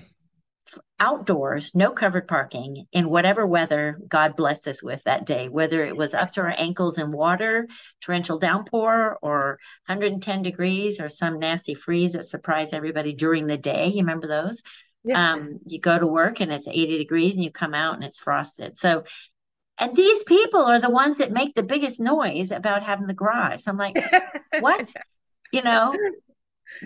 outdoors, 1.00 1.72
no 1.74 1.92
covered 1.92 2.28
parking 2.28 2.86
in 2.92 3.10
whatever 3.10 3.46
weather 3.46 4.00
God 4.08 4.36
blessed 4.36 4.68
us 4.68 4.84
with 4.84 5.02
that 5.06 5.26
day, 5.26 5.50
whether 5.50 5.84
it 5.84 5.96
was 5.96 6.14
up 6.14 6.34
to 6.34 6.42
our 6.42 6.54
ankles 6.56 6.98
in 6.98 7.12
water, 7.12 7.68
torrential 8.02 8.38
downpour, 8.38 9.18
or 9.22 9.60
110 9.88 10.42
degrees, 10.44 11.00
or 11.02 11.10
some 11.10 11.40
nasty 11.40 11.74
freeze 11.74 12.14
that 12.14 12.26
surprised 12.26 12.74
everybody 12.74 13.14
during 13.14 13.48
the 13.48 13.58
day. 13.58 13.88
You 13.88 14.02
remember 14.02 14.28
those? 14.28 14.62
Yeah. 15.04 15.34
Um, 15.34 15.60
you 15.66 15.80
go 15.80 15.98
to 15.98 16.08
work 16.08 16.42
and 16.42 16.52
it's 16.52 16.68
80 16.68 16.98
degrees 16.98 17.36
and 17.36 17.44
you 17.44 17.52
come 17.52 17.74
out 17.74 17.96
and 17.96 18.04
it's 18.04 18.20
frosted. 18.20 18.78
So, 18.78 19.04
and 19.78 19.96
these 19.96 20.24
people 20.24 20.62
are 20.62 20.80
the 20.80 20.92
ones 20.92 21.18
that 21.18 21.32
make 21.32 21.56
the 21.56 21.64
biggest 21.64 22.00
noise 22.00 22.52
about 22.52 22.84
having 22.84 23.08
the 23.08 23.14
garage. 23.16 23.64
I'm 23.68 23.78
like, 23.78 23.98
what? 24.60 24.92
You 25.52 25.64
know, 25.64 25.96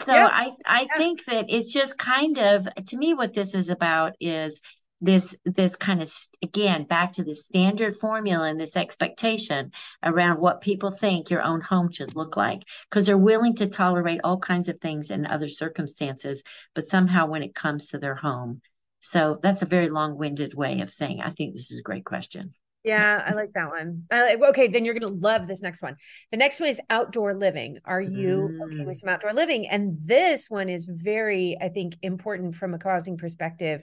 so 0.05 0.13
yep. 0.13 0.29
I 0.31 0.51
I 0.65 0.81
yep. 0.81 0.89
think 0.97 1.25
that 1.25 1.45
it's 1.49 1.71
just 1.71 1.97
kind 1.97 2.37
of 2.37 2.67
to 2.87 2.97
me 2.97 3.13
what 3.13 3.33
this 3.33 3.53
is 3.53 3.69
about 3.69 4.15
is 4.19 4.61
this 5.01 5.35
this 5.45 5.75
kind 5.75 6.01
of 6.01 6.11
again 6.41 6.83
back 6.83 7.13
to 7.13 7.23
the 7.23 7.35
standard 7.35 7.95
formula 7.97 8.47
and 8.47 8.59
this 8.59 8.77
expectation 8.77 9.71
around 10.03 10.39
what 10.39 10.61
people 10.61 10.91
think 10.91 11.29
your 11.29 11.41
own 11.41 11.61
home 11.61 11.91
should 11.91 12.15
look 12.15 12.37
like 12.37 12.63
because 12.89 13.05
they're 13.05 13.17
willing 13.17 13.55
to 13.55 13.67
tolerate 13.67 14.21
all 14.23 14.39
kinds 14.39 14.69
of 14.69 14.79
things 14.79 15.11
in 15.11 15.25
other 15.25 15.49
circumstances 15.49 16.41
but 16.73 16.87
somehow 16.87 17.27
when 17.27 17.43
it 17.43 17.53
comes 17.53 17.87
to 17.87 17.97
their 17.97 18.15
home 18.15 18.61
so 19.01 19.37
that's 19.43 19.61
a 19.61 19.67
very 19.67 19.89
long-winded 19.89 20.53
way 20.53 20.79
of 20.79 20.89
saying 20.89 21.21
i 21.21 21.29
think 21.29 21.53
this 21.53 21.71
is 21.71 21.79
a 21.79 21.83
great 21.83 22.05
question 22.05 22.51
yeah, 22.85 23.23
I 23.25 23.33
like 23.33 23.53
that 23.53 23.69
one. 23.69 24.03
I 24.11 24.35
like, 24.35 24.49
okay, 24.49 24.67
then 24.67 24.85
you're 24.85 24.93
going 24.93 25.13
to 25.13 25.19
love 25.19 25.47
this 25.47 25.61
next 25.61 25.81
one. 25.81 25.95
The 26.31 26.37
next 26.37 26.59
one 26.59 26.69
is 26.69 26.79
outdoor 26.89 27.33
living. 27.33 27.79
Are 27.83 28.01
you 28.01 28.49
mm. 28.51 28.65
okay 28.65 28.85
with 28.85 28.97
mm. 28.97 28.99
some 28.99 29.09
outdoor 29.09 29.33
living? 29.33 29.67
And 29.67 29.97
this 30.01 30.49
one 30.49 30.69
is 30.69 30.85
very, 30.85 31.57
I 31.59 31.69
think, 31.69 31.97
important 32.01 32.55
from 32.55 32.73
a 32.73 32.77
co-housing 32.77 33.17
perspective 33.17 33.81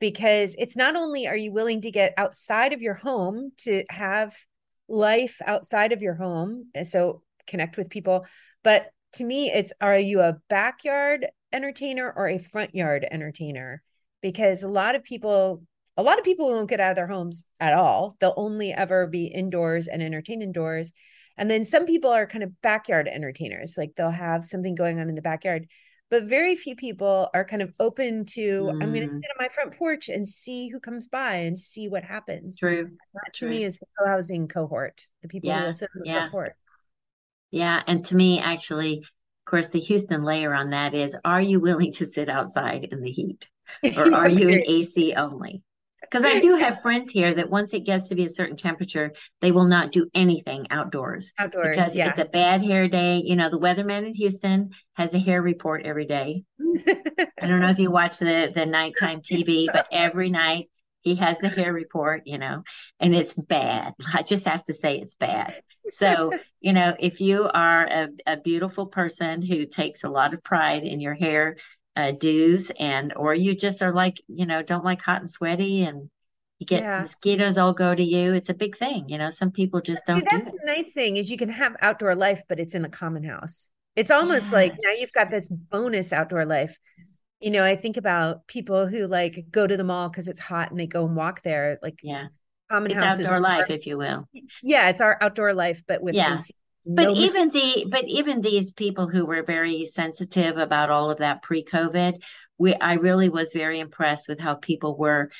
because 0.00 0.54
it's 0.56 0.76
not 0.76 0.94
only 0.94 1.26
are 1.26 1.36
you 1.36 1.52
willing 1.52 1.80
to 1.80 1.90
get 1.90 2.14
outside 2.16 2.72
of 2.72 2.80
your 2.80 2.94
home 2.94 3.50
to 3.64 3.84
have 3.90 4.36
life 4.88 5.42
outside 5.44 5.92
of 5.92 6.00
your 6.00 6.14
home, 6.14 6.66
so 6.84 7.22
connect 7.46 7.76
with 7.76 7.90
people, 7.90 8.24
but 8.62 8.90
to 9.14 9.24
me, 9.24 9.50
it's 9.50 9.72
are 9.80 9.98
you 9.98 10.20
a 10.20 10.36
backyard 10.48 11.26
entertainer 11.52 12.12
or 12.14 12.28
a 12.28 12.38
front 12.38 12.74
yard 12.74 13.06
entertainer? 13.10 13.82
Because 14.22 14.62
a 14.62 14.68
lot 14.68 14.94
of 14.94 15.02
people 15.02 15.62
a 15.98 16.02
lot 16.02 16.18
of 16.18 16.24
people 16.24 16.46
won't 16.46 16.70
get 16.70 16.80
out 16.80 16.90
of 16.90 16.96
their 16.96 17.08
homes 17.08 17.44
at 17.58 17.74
all. 17.74 18.16
They'll 18.20 18.32
only 18.36 18.72
ever 18.72 19.08
be 19.08 19.26
indoors 19.26 19.88
and 19.88 20.00
entertain 20.00 20.42
indoors. 20.42 20.92
And 21.36 21.50
then 21.50 21.64
some 21.64 21.86
people 21.86 22.10
are 22.10 22.24
kind 22.24 22.44
of 22.44 22.60
backyard 22.62 23.08
entertainers, 23.08 23.74
like 23.76 23.94
they'll 23.96 24.10
have 24.10 24.46
something 24.46 24.76
going 24.76 25.00
on 25.00 25.08
in 25.08 25.16
the 25.16 25.22
backyard. 25.22 25.66
But 26.08 26.24
very 26.24 26.54
few 26.54 26.76
people 26.76 27.28
are 27.34 27.44
kind 27.44 27.62
of 27.62 27.72
open 27.80 28.26
to, 28.26 28.62
mm. 28.62 28.82
I'm 28.82 28.92
going 28.92 29.08
to 29.08 29.14
sit 29.14 29.16
on 29.16 29.36
my 29.38 29.48
front 29.48 29.76
porch 29.76 30.08
and 30.08 30.26
see 30.26 30.68
who 30.68 30.78
comes 30.78 31.08
by 31.08 31.34
and 31.34 31.58
see 31.58 31.88
what 31.88 32.04
happens. 32.04 32.58
True. 32.58 32.90
That 33.14 33.34
to 33.34 33.38
True. 33.40 33.50
me 33.50 33.64
is 33.64 33.78
the 33.78 33.86
co-housing 33.98 34.46
cohort, 34.46 35.02
the 35.22 35.28
people 35.28 35.50
yeah. 35.50 35.60
who 35.60 35.66
will 35.66 35.74
sit 35.74 35.90
on 35.96 36.02
the 36.04 36.08
yeah. 36.08 36.30
front. 36.30 36.52
Yeah. 37.50 37.82
And 37.86 38.04
to 38.06 38.16
me, 38.16 38.38
actually, 38.38 38.98
of 38.98 39.50
course, 39.50 39.66
the 39.66 39.80
Houston 39.80 40.22
layer 40.22 40.54
on 40.54 40.70
that 40.70 40.94
is 40.94 41.16
are 41.24 41.42
you 41.42 41.58
willing 41.58 41.92
to 41.94 42.06
sit 42.06 42.28
outside 42.28 42.84
in 42.84 43.02
the 43.02 43.10
heat? 43.10 43.48
Or 43.96 44.14
are 44.14 44.28
you 44.30 44.48
an 44.48 44.62
AC 44.66 45.14
only? 45.14 45.62
Because 46.10 46.24
I 46.24 46.40
do 46.40 46.56
have 46.56 46.80
friends 46.82 47.10
here 47.10 47.34
that 47.34 47.50
once 47.50 47.74
it 47.74 47.80
gets 47.80 48.08
to 48.08 48.14
be 48.14 48.24
a 48.24 48.28
certain 48.28 48.56
temperature, 48.56 49.12
they 49.40 49.52
will 49.52 49.66
not 49.66 49.92
do 49.92 50.08
anything 50.14 50.66
outdoors. 50.70 51.32
Outdoors, 51.38 51.76
because 51.76 51.94
yeah. 51.94 52.10
it's 52.10 52.18
a 52.18 52.24
bad 52.24 52.62
hair 52.62 52.88
day. 52.88 53.22
You 53.24 53.36
know, 53.36 53.50
the 53.50 53.58
weatherman 53.58 54.06
in 54.06 54.14
Houston 54.14 54.70
has 54.94 55.12
a 55.14 55.18
hair 55.18 55.42
report 55.42 55.84
every 55.84 56.06
day. 56.06 56.44
I 57.40 57.46
don't 57.46 57.60
know 57.60 57.70
if 57.70 57.78
you 57.78 57.90
watch 57.90 58.18
the 58.18 58.52
the 58.54 58.66
nighttime 58.66 59.20
TV, 59.22 59.66
but 59.72 59.86
every 59.92 60.30
night 60.30 60.70
he 61.02 61.14
has 61.16 61.38
the 61.38 61.48
hair 61.48 61.72
report. 61.72 62.22
You 62.26 62.38
know, 62.38 62.62
and 63.00 63.14
it's 63.14 63.34
bad. 63.34 63.92
I 64.14 64.22
just 64.22 64.46
have 64.46 64.64
to 64.64 64.72
say 64.72 64.98
it's 64.98 65.14
bad. 65.14 65.60
So 65.90 66.32
you 66.60 66.72
know, 66.72 66.94
if 66.98 67.20
you 67.20 67.48
are 67.52 67.84
a, 67.84 68.08
a 68.26 68.36
beautiful 68.36 68.86
person 68.86 69.42
who 69.42 69.66
takes 69.66 70.04
a 70.04 70.08
lot 70.08 70.34
of 70.34 70.42
pride 70.42 70.84
in 70.84 71.00
your 71.00 71.14
hair 71.14 71.56
uh, 71.98 72.12
dues 72.12 72.70
and 72.78 73.12
or 73.16 73.34
you 73.34 73.56
just 73.56 73.82
are 73.82 73.92
like 73.92 74.22
you 74.28 74.46
know 74.46 74.62
don't 74.62 74.84
like 74.84 75.02
hot 75.02 75.20
and 75.20 75.28
sweaty 75.28 75.82
and 75.82 76.08
you 76.60 76.66
get 76.66 76.82
yeah. 76.82 77.00
mosquitoes 77.00 77.58
all 77.58 77.72
go 77.72 77.94
to 77.94 78.02
you. 78.02 78.34
It's 78.34 78.50
a 78.50 78.54
big 78.54 78.76
thing 78.76 79.08
you 79.08 79.18
know 79.18 79.30
some 79.30 79.50
people 79.50 79.80
just 79.80 80.04
See, 80.04 80.12
don't 80.12 80.24
that's 80.30 80.48
do 80.48 80.58
the 80.64 80.72
nice 80.72 80.92
thing 80.92 81.16
is 81.16 81.28
you 81.28 81.36
can 81.36 81.48
have 81.48 81.74
outdoor 81.82 82.14
life 82.14 82.42
but 82.48 82.60
it's 82.60 82.76
in 82.76 82.82
the 82.82 82.88
common 82.88 83.24
house. 83.24 83.70
It's 83.96 84.12
almost 84.12 84.46
yes. 84.46 84.52
like 84.52 84.72
now 84.80 84.92
you've 84.92 85.12
got 85.12 85.28
this 85.28 85.48
bonus 85.48 86.12
outdoor 86.12 86.46
life. 86.46 86.78
You 87.40 87.50
know 87.50 87.64
i 87.64 87.74
think 87.74 87.96
about 87.96 88.46
people 88.46 88.86
who 88.86 89.08
like 89.08 89.46
go 89.50 89.66
to 89.66 89.76
the 89.76 89.84
mall 89.84 90.08
because 90.08 90.28
it's 90.28 90.40
hot 90.40 90.70
and 90.70 90.78
they 90.78 90.86
go 90.86 91.04
and 91.04 91.16
walk 91.16 91.42
there. 91.42 91.80
Like 91.82 91.98
yeah. 92.04 92.28
common 92.70 92.92
it's 92.92 93.02
house 93.02 93.20
outdoor 93.20 93.40
life 93.40 93.70
if 93.70 93.86
you 93.86 93.98
will. 93.98 94.28
yeah 94.62 94.88
it's 94.88 95.00
our 95.00 95.18
outdoor 95.20 95.52
life 95.52 95.82
but 95.88 96.00
with 96.00 96.14
yeah 96.14 96.38
but 96.88 97.04
no 97.04 97.14
even 97.14 97.50
the 97.50 97.86
but 97.90 98.04
even 98.06 98.40
these 98.40 98.72
people 98.72 99.08
who 99.08 99.26
were 99.26 99.42
very 99.42 99.84
sensitive 99.84 100.56
about 100.56 100.90
all 100.90 101.10
of 101.10 101.18
that 101.18 101.42
pre-covid 101.42 102.14
we 102.58 102.74
i 102.74 102.94
really 102.94 103.28
was 103.28 103.52
very 103.52 103.78
impressed 103.78 104.26
with 104.28 104.40
how 104.40 104.54
people 104.54 104.96
were. 104.96 105.30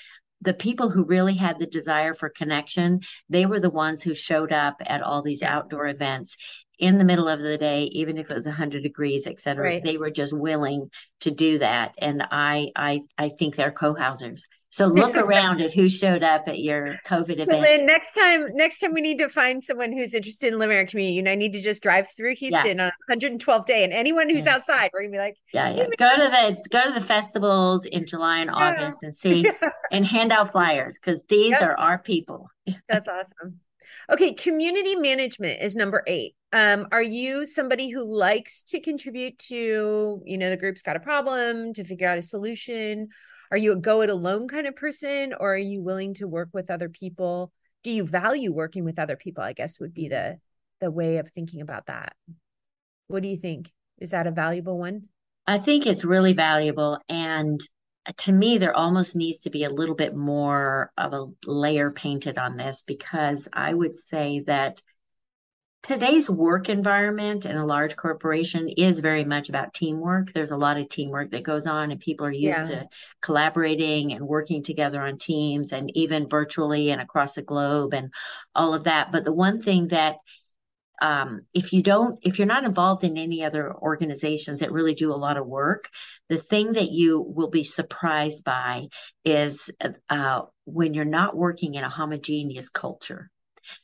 The 0.40 0.54
people 0.54 0.88
who 0.88 1.02
really 1.02 1.34
had 1.34 1.58
the 1.58 1.66
desire 1.66 2.14
for 2.14 2.28
connection 2.28 3.00
they 3.28 3.46
were 3.46 3.60
the 3.60 3.70
ones 3.70 4.02
who 4.02 4.14
showed 4.14 4.52
up 4.52 4.76
at 4.86 5.02
all 5.02 5.22
these 5.22 5.42
outdoor 5.42 5.88
events 5.88 6.36
in 6.78 6.96
the 6.98 7.04
middle 7.04 7.26
of 7.26 7.40
the 7.40 7.58
day 7.58 7.84
even 7.84 8.18
if 8.18 8.30
it 8.30 8.34
was 8.34 8.46
100 8.46 8.82
degrees 8.82 9.26
et 9.26 9.40
cetera. 9.40 9.64
Right. 9.64 9.82
they 9.82 9.96
were 9.96 10.10
just 10.10 10.32
willing 10.32 10.90
to 11.20 11.32
do 11.32 11.58
that. 11.58 11.94
And 11.98 12.22
i 12.30 12.70
i 12.76 13.00
i 13.16 13.30
think 13.30 13.56
they're 13.56 13.72
co-housers 13.72 14.46
so 14.70 14.86
look 14.86 15.16
around 15.16 15.60
at 15.62 15.72
who 15.72 15.88
showed 15.88 16.22
up 16.22 16.46
at 16.46 16.58
your 16.58 16.98
COVID 17.06 17.42
so 17.42 17.50
event. 17.50 17.62
Then 17.62 17.86
next 17.86 18.12
time, 18.12 18.48
next 18.54 18.80
time 18.80 18.92
we 18.92 19.00
need 19.00 19.18
to 19.18 19.28
find 19.28 19.64
someone 19.64 19.92
who's 19.92 20.12
interested 20.12 20.52
in 20.52 20.58
living 20.58 20.76
our 20.76 20.84
community, 20.84 21.18
and 21.18 21.28
I 21.28 21.34
need 21.36 21.54
to 21.54 21.62
just 21.62 21.82
drive 21.82 22.08
through 22.14 22.34
Houston 22.36 22.76
yeah. 22.76 22.90
on 23.10 23.18
112th 23.18 23.66
day, 23.66 23.82
and 23.82 23.92
anyone 23.92 24.28
who's 24.28 24.44
yeah. 24.44 24.54
outside, 24.54 24.90
we're 24.92 25.02
gonna 25.02 25.12
be 25.12 25.18
like, 25.18 25.36
yeah, 25.54 25.74
yeah. 25.74 25.86
Go 25.96 26.16
to 26.16 26.30
the 26.30 26.68
go 26.68 26.84
to 26.84 26.92
the 26.92 27.04
festivals 27.04 27.86
in 27.86 28.04
July 28.04 28.40
and 28.40 28.50
August 28.50 29.02
and 29.02 29.16
see 29.16 29.50
and 29.90 30.04
hand 30.04 30.32
out 30.32 30.52
flyers 30.52 30.98
because 30.98 31.20
these 31.28 31.52
yep. 31.52 31.62
are 31.62 31.78
our 31.78 31.98
people. 31.98 32.50
That's 32.88 33.08
awesome. 33.08 33.60
Okay, 34.12 34.34
community 34.34 34.96
management 34.96 35.62
is 35.62 35.76
number 35.76 36.02
eight. 36.06 36.34
Um, 36.52 36.86
are 36.92 37.02
you 37.02 37.46
somebody 37.46 37.88
who 37.88 38.04
likes 38.04 38.62
to 38.64 38.80
contribute 38.80 39.38
to, 39.40 40.22
you 40.24 40.38
know, 40.38 40.50
the 40.50 40.56
group's 40.56 40.82
got 40.82 40.96
a 40.96 41.00
problem 41.00 41.72
to 41.74 41.84
figure 41.84 42.08
out 42.08 42.18
a 42.18 42.22
solution? 42.22 43.08
Are 43.50 43.56
you 43.56 43.72
a 43.72 43.76
go 43.76 44.02
it 44.02 44.10
alone 44.10 44.48
kind 44.48 44.66
of 44.66 44.76
person 44.76 45.34
or 45.38 45.54
are 45.54 45.56
you 45.56 45.82
willing 45.82 46.14
to 46.14 46.28
work 46.28 46.50
with 46.52 46.70
other 46.70 46.88
people? 46.88 47.52
Do 47.82 47.90
you 47.90 48.04
value 48.04 48.52
working 48.52 48.84
with 48.84 48.98
other 48.98 49.16
people 49.16 49.42
i 49.42 49.52
guess 49.52 49.78
would 49.80 49.94
be 49.94 50.08
the 50.08 50.38
the 50.80 50.90
way 50.90 51.18
of 51.18 51.30
thinking 51.30 51.60
about 51.60 51.86
that. 51.86 52.14
What 53.08 53.22
do 53.22 53.28
you 53.28 53.36
think? 53.36 53.70
Is 53.98 54.10
that 54.10 54.26
a 54.26 54.30
valuable 54.30 54.78
one? 54.78 55.04
I 55.46 55.58
think 55.58 55.86
it's 55.86 56.04
really 56.04 56.34
valuable 56.34 56.98
and 57.08 57.58
uh, 58.06 58.12
to 58.18 58.32
me 58.32 58.58
there 58.58 58.76
almost 58.76 59.16
needs 59.16 59.40
to 59.40 59.50
be 59.50 59.64
a 59.64 59.70
little 59.70 59.94
bit 59.94 60.14
more 60.14 60.92
of 60.96 61.12
a 61.14 61.26
layer 61.46 61.90
painted 61.90 62.38
on 62.38 62.56
this 62.56 62.84
because 62.86 63.48
i 63.52 63.72
would 63.72 63.96
say 63.96 64.40
that 64.40 64.82
today's 65.88 66.28
work 66.28 66.68
environment 66.68 67.46
in 67.46 67.56
a 67.56 67.64
large 67.64 67.96
corporation 67.96 68.68
is 68.68 69.00
very 69.00 69.24
much 69.24 69.48
about 69.48 69.72
teamwork. 69.72 70.30
There's 70.34 70.50
a 70.50 70.56
lot 70.56 70.76
of 70.76 70.90
teamwork 70.90 71.30
that 71.30 71.44
goes 71.44 71.66
on, 71.66 71.90
and 71.90 71.98
people 71.98 72.26
are 72.26 72.30
used 72.30 72.58
yeah. 72.58 72.80
to 72.80 72.88
collaborating 73.22 74.12
and 74.12 74.28
working 74.28 74.62
together 74.62 75.00
on 75.00 75.16
teams 75.16 75.72
and 75.72 75.90
even 75.96 76.28
virtually 76.28 76.90
and 76.90 77.00
across 77.00 77.36
the 77.36 77.42
globe 77.42 77.94
and 77.94 78.12
all 78.54 78.74
of 78.74 78.84
that. 78.84 79.12
But 79.12 79.24
the 79.24 79.32
one 79.32 79.60
thing 79.60 79.88
that 79.88 80.18
um, 81.00 81.46
if 81.54 81.72
you 81.72 81.82
don't, 81.82 82.18
if 82.20 82.38
you're 82.38 82.46
not 82.46 82.64
involved 82.64 83.04
in 83.04 83.16
any 83.16 83.42
other 83.42 83.74
organizations 83.74 84.60
that 84.60 84.72
really 84.72 84.94
do 84.94 85.10
a 85.10 85.14
lot 85.14 85.38
of 85.38 85.46
work, 85.46 85.88
the 86.28 86.38
thing 86.38 86.72
that 86.72 86.90
you 86.90 87.18
will 87.18 87.48
be 87.48 87.64
surprised 87.64 88.44
by 88.44 88.88
is 89.24 89.70
uh, 90.10 90.42
when 90.66 90.92
you're 90.92 91.06
not 91.06 91.34
working 91.34 91.76
in 91.76 91.84
a 91.84 91.88
homogeneous 91.88 92.68
culture. 92.68 93.30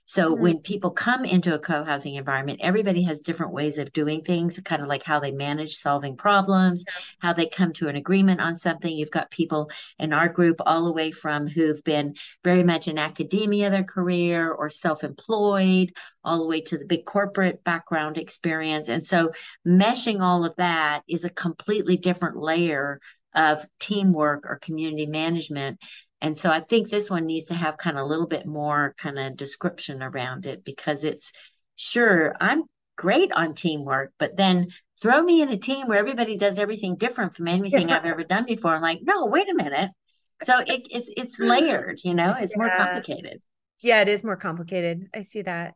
So 0.04 0.32
mm-hmm. 0.32 0.42
when 0.42 0.58
people 0.58 0.90
come 0.90 1.24
into 1.24 1.54
a 1.54 1.58
co-housing 1.58 2.14
environment, 2.14 2.60
everybody 2.62 3.02
has 3.04 3.20
different 3.20 3.52
ways 3.52 3.78
of 3.78 3.92
doing 3.92 4.22
things, 4.22 4.58
kind 4.64 4.82
of 4.82 4.88
like 4.88 5.02
how 5.02 5.20
they 5.20 5.32
manage 5.32 5.76
solving 5.76 6.16
problems, 6.16 6.84
how 7.18 7.32
they 7.32 7.46
come 7.46 7.72
to 7.74 7.88
an 7.88 7.96
agreement 7.96 8.40
on 8.40 8.56
something. 8.56 8.94
You've 8.94 9.10
got 9.10 9.30
people 9.30 9.70
in 9.98 10.12
our 10.12 10.28
group 10.28 10.60
all 10.64 10.84
the 10.84 10.92
way 10.92 11.10
from 11.10 11.46
who've 11.46 11.82
been 11.84 12.14
very 12.42 12.62
much 12.62 12.88
in 12.88 12.98
academia 12.98 13.70
their 13.70 13.84
career 13.84 14.50
or 14.50 14.68
self-employed, 14.68 15.92
all 16.22 16.38
the 16.38 16.48
way 16.48 16.60
to 16.62 16.78
the 16.78 16.86
big 16.86 17.04
corporate 17.04 17.64
background 17.64 18.18
experience. 18.18 18.88
And 18.88 19.02
so 19.02 19.32
meshing 19.66 20.20
all 20.20 20.44
of 20.44 20.56
that 20.56 21.02
is 21.08 21.24
a 21.24 21.30
completely 21.30 21.96
different 21.96 22.36
layer 22.36 23.00
of 23.34 23.66
teamwork 23.80 24.44
or 24.46 24.58
community 24.58 25.06
management 25.06 25.80
and 26.24 26.38
so 26.38 26.48
I 26.48 26.60
think 26.60 26.88
this 26.88 27.10
one 27.10 27.26
needs 27.26 27.48
to 27.48 27.54
have 27.54 27.76
kind 27.76 27.98
of 27.98 28.04
a 28.04 28.08
little 28.08 28.26
bit 28.26 28.46
more 28.46 28.94
kind 28.96 29.18
of 29.18 29.36
description 29.36 30.02
around 30.02 30.46
it 30.46 30.64
because 30.64 31.04
it's 31.04 31.30
sure 31.76 32.34
I'm 32.40 32.62
great 32.96 33.30
on 33.30 33.52
teamwork, 33.52 34.10
but 34.18 34.34
then 34.34 34.68
throw 35.02 35.20
me 35.20 35.42
in 35.42 35.50
a 35.50 35.58
team 35.58 35.86
where 35.86 35.98
everybody 35.98 36.38
does 36.38 36.58
everything 36.58 36.96
different 36.96 37.36
from 37.36 37.46
anything 37.46 37.90
yeah. 37.90 37.98
I've 37.98 38.06
ever 38.06 38.24
done 38.24 38.46
before. 38.46 38.74
I'm 38.74 38.80
like, 38.80 39.00
no, 39.02 39.26
wait 39.26 39.50
a 39.50 39.54
minute. 39.54 39.90
So 40.44 40.60
it, 40.60 40.86
it's 40.90 41.10
it's 41.14 41.38
layered, 41.38 42.00
you 42.02 42.14
know, 42.14 42.34
it's 42.40 42.54
yeah. 42.56 42.62
more 42.62 42.74
complicated. 42.74 43.42
Yeah, 43.82 44.00
it 44.00 44.08
is 44.08 44.24
more 44.24 44.36
complicated. 44.36 45.10
I 45.14 45.20
see 45.20 45.42
that. 45.42 45.74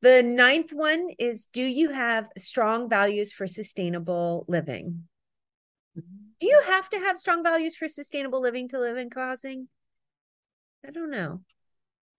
The 0.00 0.22
ninth 0.22 0.72
one 0.72 1.10
is 1.18 1.44
do 1.52 1.62
you 1.62 1.90
have 1.90 2.26
strong 2.38 2.88
values 2.88 3.32
for 3.32 3.46
sustainable 3.46 4.46
living? 4.48 5.08
Mm-hmm. 5.94 6.21
Do 6.42 6.48
you 6.48 6.60
have 6.66 6.90
to 6.90 6.98
have 6.98 7.20
strong 7.20 7.44
values 7.44 7.76
for 7.76 7.86
sustainable 7.86 8.42
living 8.42 8.68
to 8.70 8.80
live 8.80 8.96
in 8.96 9.10
co-housing? 9.10 9.68
I 10.84 10.90
don't 10.90 11.12
know. 11.12 11.42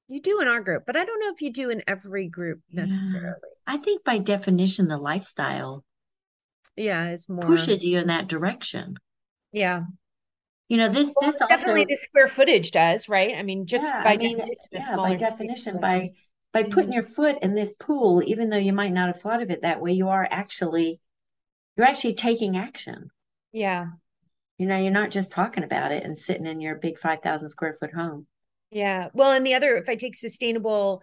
You 0.08 0.22
do 0.22 0.40
in 0.40 0.48
our 0.48 0.62
group, 0.62 0.84
but 0.88 0.96
I 0.96 1.04
don't 1.04 1.20
know 1.20 1.34
if 1.34 1.42
you 1.42 1.52
do 1.52 1.70
in 1.70 1.84
every 1.90 2.30
group 2.30 2.62
necessarily. 2.72 3.36
Yeah. 3.68 3.74
I 3.74 3.76
think 3.76 4.06
by 4.06 4.20
definition, 4.20 4.88
the 4.88 4.98
lifestyle 4.98 5.84
yeah 6.78 7.10
is 7.10 7.28
more 7.28 7.46
pushes 7.46 7.84
you 7.84 8.00
in 8.00 8.08
that 8.08 8.28
direction. 8.28 8.96
Yeah. 9.52 9.84
You 10.70 10.78
know, 10.78 10.88
this 10.88 11.12
well, 11.14 11.30
this 11.30 11.40
definitely 11.50 11.82
also, 11.82 11.90
the 11.90 11.98
square 11.98 12.30
footage 12.30 12.72
does, 12.72 13.10
right? 13.10 13.36
I 13.36 13.44
mean, 13.44 13.66
just 13.66 13.84
yeah, 13.84 14.06
by 14.06 14.14
I 14.14 14.18
mean, 14.18 14.42
yeah, 14.72 14.96
by 14.96 15.16
definition, 15.16 15.82
by 15.82 16.12
by 16.54 16.64
putting 16.64 16.92
mm-hmm. 16.92 16.94
your 16.94 17.04
foot 17.04 17.40
in 17.42 17.56
this 17.56 17.74
pool, 17.78 18.24
even 18.26 18.50
though 18.50 18.56
you 18.56 18.72
might 18.72 18.94
not 18.94 19.08
have 19.08 19.20
thought 19.20 19.42
of 19.42 19.52
it 19.52 19.64
that 19.64 19.82
way, 19.82 19.92
you 19.92 20.08
are 20.08 20.26
actually 20.32 21.02
you're 21.76 21.88
actually 21.88 22.14
taking 22.14 22.56
action. 22.56 23.10
Yeah. 23.52 23.88
You 24.58 24.68
know, 24.68 24.78
you're 24.78 24.92
not 24.92 25.12
just 25.12 25.32
talking 25.32 25.64
about 25.64 25.92
it 25.92 26.04
and 26.04 26.18
sitting 26.18 26.46
in 26.46 26.62
your 26.62 26.76
big 26.76 27.00
5,000 27.00 27.50
square 27.50 27.76
foot 27.80 27.94
home. 27.94 28.28
Yeah. 28.72 29.10
Well, 29.14 29.32
and 29.32 29.46
the 29.46 29.54
other, 29.54 29.76
if 29.76 29.90
I 29.90 29.96
take 29.96 30.16
sustainable 30.16 31.02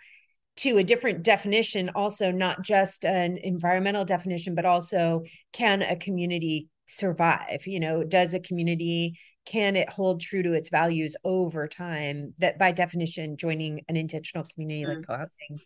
to 0.59 0.79
a 0.79 0.85
different 0.85 1.23
definition, 1.23 1.91
also 1.95 2.31
not 2.31 2.63
just 2.63 3.05
an 3.05 3.39
environmental 3.39 4.05
definition, 4.05 4.55
but 4.55 4.65
also 4.65 5.23
can 5.53 5.83
a 5.83 5.97
community 5.97 6.69
survive? 6.87 7.67
You 7.67 7.81
know, 7.81 8.05
does 8.05 8.35
a 8.35 8.41
community, 8.41 9.19
can 9.47 9.77
it 9.77 9.89
hold 9.89 10.21
true 10.21 10.43
to 10.43 10.53
its 10.53 10.71
values 10.71 11.17
over 11.25 11.69
time? 11.69 12.35
That 12.39 12.59
by 12.59 12.73
definition, 12.73 13.37
joining 13.37 13.83
an 13.89 13.97
intentional 13.97 14.47
community 14.53 14.85
mm. 14.85 14.97
like 14.97 15.07
co 15.07 15.17
housing 15.17 15.59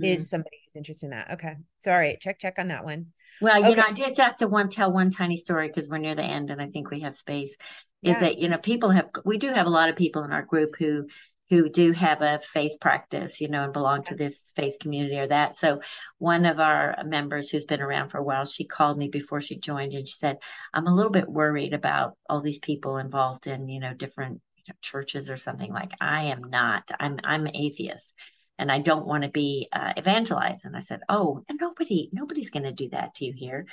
mm. 0.00 0.06
is 0.06 0.30
somebody 0.30 0.59
who's 0.72 0.78
interested 0.78 1.06
in 1.06 1.10
that. 1.10 1.32
Okay. 1.32 1.56
Sorry, 1.78 2.18
check, 2.20 2.38
check 2.38 2.58
on 2.58 2.68
that 2.68 2.84
one. 2.84 3.06
Well, 3.40 3.68
you 3.68 3.76
know, 3.76 3.84
I 3.86 3.92
did 3.92 4.16
have 4.18 4.36
to 4.38 4.48
one 4.48 4.68
tell 4.68 4.92
one 4.92 5.10
tiny 5.10 5.36
story 5.36 5.68
because 5.68 5.88
we're 5.88 5.98
near 5.98 6.14
the 6.14 6.22
end 6.22 6.50
and 6.50 6.60
I 6.60 6.68
think 6.68 6.90
we 6.90 7.00
have 7.00 7.14
space. 7.14 7.56
Is 8.02 8.14
yeah. 8.14 8.20
that 8.20 8.38
you 8.38 8.48
know 8.48 8.56
people 8.56 8.90
have 8.90 9.10
we 9.26 9.36
do 9.36 9.52
have 9.52 9.66
a 9.66 9.70
lot 9.70 9.90
of 9.90 9.96
people 9.96 10.24
in 10.24 10.32
our 10.32 10.42
group 10.42 10.76
who 10.78 11.06
who 11.50 11.68
do 11.68 11.90
have 11.92 12.22
a 12.22 12.38
faith 12.38 12.78
practice, 12.80 13.40
you 13.40 13.48
know, 13.48 13.64
and 13.64 13.72
belong 13.72 14.04
to 14.04 14.14
this 14.14 14.52
faith 14.54 14.76
community 14.80 15.18
or 15.18 15.26
that. 15.26 15.56
So 15.56 15.80
one 16.18 16.46
of 16.46 16.60
our 16.60 16.96
members 17.04 17.50
who's 17.50 17.64
been 17.64 17.80
around 17.80 18.10
for 18.10 18.18
a 18.18 18.22
while, 18.22 18.44
she 18.44 18.64
called 18.64 18.96
me 18.96 19.08
before 19.08 19.40
she 19.40 19.58
joined 19.58 19.92
and 19.92 20.06
she 20.06 20.14
said, 20.14 20.38
I'm 20.72 20.86
a 20.86 20.94
little 20.94 21.10
bit 21.10 21.28
worried 21.28 21.74
about 21.74 22.16
all 22.28 22.40
these 22.40 22.60
people 22.60 22.98
involved 22.98 23.48
in, 23.48 23.68
you 23.68 23.80
know, 23.80 23.92
different 23.92 24.40
you 24.56 24.62
know, 24.68 24.74
churches 24.80 25.28
or 25.28 25.36
something 25.36 25.72
like 25.72 25.90
I 26.00 26.26
am 26.26 26.44
not. 26.44 26.88
I'm 27.00 27.18
I'm 27.24 27.48
atheist 27.48 28.14
and 28.60 28.70
I 28.70 28.78
don't 28.78 29.06
want 29.06 29.24
to 29.24 29.30
be 29.30 29.68
uh, 29.72 29.94
evangelized. 29.96 30.66
And 30.66 30.76
I 30.76 30.80
said, 30.80 31.00
Oh, 31.08 31.42
and 31.48 31.58
nobody, 31.60 32.10
nobody's 32.12 32.50
going 32.50 32.64
to 32.64 32.72
do 32.72 32.90
that 32.90 33.14
to 33.14 33.24
you 33.24 33.32
here. 33.32 33.66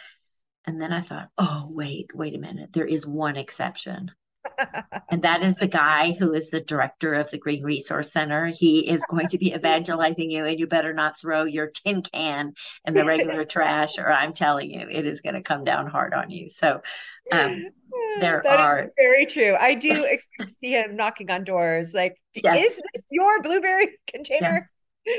And 0.65 0.81
then 0.81 0.93
I 0.93 1.01
thought, 1.01 1.27
Oh, 1.37 1.67
wait, 1.69 2.11
wait 2.15 2.35
a 2.35 2.39
minute. 2.39 2.71
There 2.71 2.87
is 2.87 3.05
one 3.05 3.35
exception. 3.35 4.11
and 5.11 5.23
that 5.23 5.43
is 5.43 5.55
the 5.55 5.67
guy 5.67 6.13
who 6.13 6.33
is 6.33 6.49
the 6.49 6.61
director 6.61 7.13
of 7.15 7.29
the 7.29 7.37
Green 7.37 7.63
Resource 7.63 8.13
Center. 8.13 8.47
He 8.47 8.87
is 8.87 9.03
going 9.09 9.27
to 9.27 9.37
be 9.37 9.53
evangelizing 9.53 10.31
you, 10.31 10.45
and 10.45 10.57
you 10.57 10.67
better 10.67 10.93
not 10.93 11.19
throw 11.19 11.43
your 11.43 11.67
tin 11.67 12.01
can 12.01 12.53
in 12.85 12.93
the 12.93 13.03
regular 13.03 13.43
trash, 13.45 13.97
or 13.97 14.09
I'm 14.09 14.31
telling 14.31 14.71
you, 14.71 14.87
it 14.89 15.05
is 15.05 15.19
going 15.19 15.35
to 15.35 15.41
come 15.41 15.65
down 15.65 15.87
hard 15.87 16.13
on 16.13 16.29
you. 16.29 16.49
So, 16.49 16.81
um, 17.33 17.65
there 18.21 18.39
that 18.41 18.61
are 18.61 18.89
very 18.97 19.25
true. 19.25 19.57
I 19.59 19.73
do 19.73 20.05
expect 20.05 20.49
to 20.51 20.55
see 20.55 20.71
him 20.71 20.95
knocking 20.95 21.29
on 21.29 21.43
doors, 21.43 21.93
like, 21.93 22.15
yes. 22.33 22.55
"Is 22.55 22.75
this 22.77 23.03
your 23.09 23.41
blueberry 23.41 23.99
container?" 24.07 24.69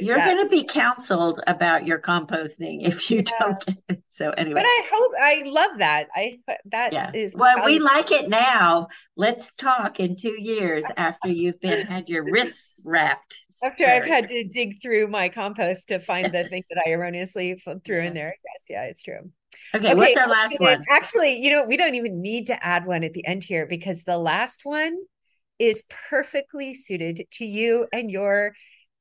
You're 0.01 0.19
going 0.19 0.43
to 0.43 0.49
be 0.49 0.65
counseled 0.65 1.41
about 1.47 1.87
your 1.87 1.99
composting 1.99 2.87
if 2.87 3.11
you 3.11 3.19
yeah. 3.19 3.33
don't 3.41 3.67
get 3.67 3.77
it. 3.89 4.03
So 4.11 4.31
anyway, 4.31 4.61
but 4.61 4.67
I 4.67 4.83
hope 4.93 5.13
I 5.21 5.43
love 5.47 5.79
that. 5.79 6.09
I 6.15 6.39
that 6.67 6.93
yeah. 6.93 7.11
is 7.15 7.35
well, 7.37 7.65
we 7.65 7.79
like 7.79 8.11
it 8.11 8.29
now. 8.29 8.89
Let's 9.17 9.53
talk 9.53 10.01
in 10.01 10.17
two 10.17 10.37
years 10.39 10.85
after 10.97 11.29
you've 11.29 11.61
been 11.61 11.87
had 11.87 12.09
your 12.09 12.25
wrists 12.25 12.81
wrapped. 12.85 13.39
After 13.63 13.87
I've 13.87 14.05
had 14.05 14.29
to 14.29 14.45
dig 14.45 14.81
through 14.81 15.09
my 15.09 15.29
compost 15.29 15.89
to 15.89 15.99
find 15.99 16.33
the 16.33 16.45
thing 16.49 16.63
that 16.71 16.83
I 16.87 16.91
erroneously 16.91 17.61
threw 17.85 18.01
in 18.01 18.15
there. 18.15 18.37
Yes, 18.45 18.67
yeah, 18.71 18.85
it's 18.85 19.03
true. 19.03 19.31
Okay, 19.75 19.89
okay 19.89 19.95
what's 19.95 20.17
our 20.17 20.29
last 20.29 20.61
one? 20.61 20.85
Actually, 20.89 21.39
you 21.39 21.51
know, 21.51 21.65
we 21.65 21.77
don't 21.77 21.97
even 21.97 22.21
need 22.21 22.47
to 22.49 22.65
add 22.65 22.87
one 22.87 23.03
at 23.03 23.15
the 23.15 23.27
end 23.27 23.43
here 23.43 23.67
because 23.67 24.05
the 24.05 24.19
last 24.19 24.61
one 24.65 24.97
is 25.59 25.83
perfectly 26.09 26.75
suited 26.75 27.27
to 27.33 27.45
you 27.45 27.89
and 27.93 28.11
your 28.11 28.53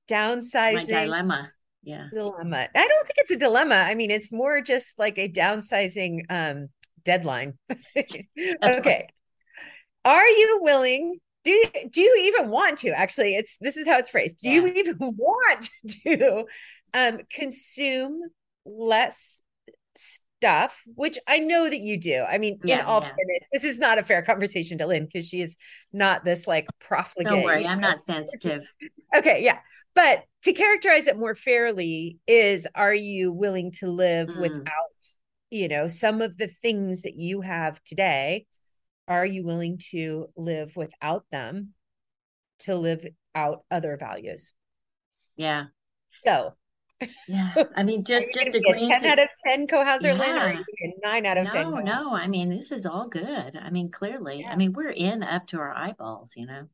downsizing 0.08 0.74
My 0.74 1.04
dilemma. 1.06 1.52
Yeah. 1.84 2.08
dilemma. 2.14 2.68
I 2.76 2.88
don't 2.88 3.08
think 3.08 3.18
it's 3.18 3.32
a 3.32 3.38
dilemma. 3.38 3.76
I 3.76 3.96
mean 3.96 4.12
it's 4.12 4.32
more 4.32 4.62
just 4.62 4.98
like 5.00 5.18
a 5.18 5.30
downsizing 5.30 6.26
um 6.30 6.70
deadline. 7.04 7.58
Okay. 8.64 9.08
Are 10.06 10.28
you 10.28 10.60
willing 10.62 11.20
do 11.44 11.52
you, 11.52 11.66
do 11.92 12.02
you 12.02 12.34
even 12.34 12.50
want 12.50 12.80
to 12.80 12.90
actually 12.90 13.36
it's 13.36 13.56
this 13.62 13.78
is 13.78 13.88
how 13.88 13.98
it's 13.98 14.10
phrased. 14.10 14.40
Do 14.42 14.50
yeah. 14.50 14.56
you 14.62 14.68
even 14.68 14.98
want 15.00 15.70
to 16.04 16.46
um 16.94 17.20
consume 17.32 18.22
less 18.66 19.42
stuff 19.96 20.84
which 20.94 21.18
i 21.28 21.40
know 21.40 21.70
that 21.70 21.80
you 21.80 22.00
do. 22.00 22.24
I 22.30 22.38
mean 22.38 22.60
yeah, 22.64 22.80
in 22.80 22.86
all 22.86 23.02
yeah. 23.02 23.08
fairness 23.08 23.44
this 23.52 23.64
is 23.64 23.80
not 23.80 23.98
a 23.98 24.04
fair 24.04 24.22
conversation 24.22 24.78
to 24.80 24.86
lynn 24.86 25.06
because 25.06 25.28
she 25.28 25.42
is 25.42 25.58
not 25.94 26.24
this 26.24 26.46
like 26.48 26.68
profligate 26.80 27.32
don't 27.32 27.44
worry 27.44 27.66
i'm 27.66 27.82
not 27.82 28.04
sensitive. 28.04 28.72
Okay 29.16 29.44
yeah 29.44 29.60
but 29.98 30.26
to 30.44 30.54
characterize 30.54 31.08
it 31.08 31.18
more 31.18 31.34
fairly 31.34 32.20
is 32.28 32.68
are 32.76 32.94
you 32.94 33.34
willing 33.34 33.72
to 33.72 33.88
live 33.88 34.30
mm. 34.30 34.40
without 34.40 34.94
you 35.50 35.68
know 35.68 35.88
some 35.88 36.22
of 36.22 36.38
the 36.38 36.48
things 36.48 37.02
that 37.02 37.16
you 37.16 37.42
have 37.42 37.84
today? 37.84 38.46
Are 39.08 39.26
you 39.26 39.44
willing 39.44 39.80
to 39.90 40.28
live 40.36 40.76
without 40.76 41.26
them 41.32 41.74
to 42.60 42.76
live 42.76 43.08
out 43.34 43.64
other 43.72 43.98
values? 43.98 44.54
Yeah. 45.36 45.66
So. 46.20 46.54
Yeah. 47.28 47.54
I 47.76 47.82
mean 47.82 48.04
just 48.04 48.28
just 48.34 48.54
agreeing 48.54 48.90
10 48.90 49.02
to, 49.02 49.08
out 49.10 49.20
of 49.20 49.30
10 49.48 49.66
co-houser 49.66 50.10
yeah. 50.10 50.46
or 50.46 50.64
9 51.04 51.26
out 51.26 51.38
of 51.38 51.46
no, 51.46 51.52
10 51.52 51.72
no. 51.72 51.80
No 51.80 52.16
i 52.16 52.28
mean 52.28 52.50
this 52.50 52.72
is 52.72 52.86
all 52.86 53.08
good. 53.08 53.58
I 53.60 53.72
mean 53.72 53.90
clearly. 53.90 54.42
Yeah. 54.42 54.52
i 54.52 54.56
mean 54.56 54.74
we're 54.74 54.90
in 54.90 55.24
up 55.24 55.48
to 55.48 55.60
our 55.60 55.74
eyeballs 55.76 56.34
you 56.36 56.46
know 56.46 56.68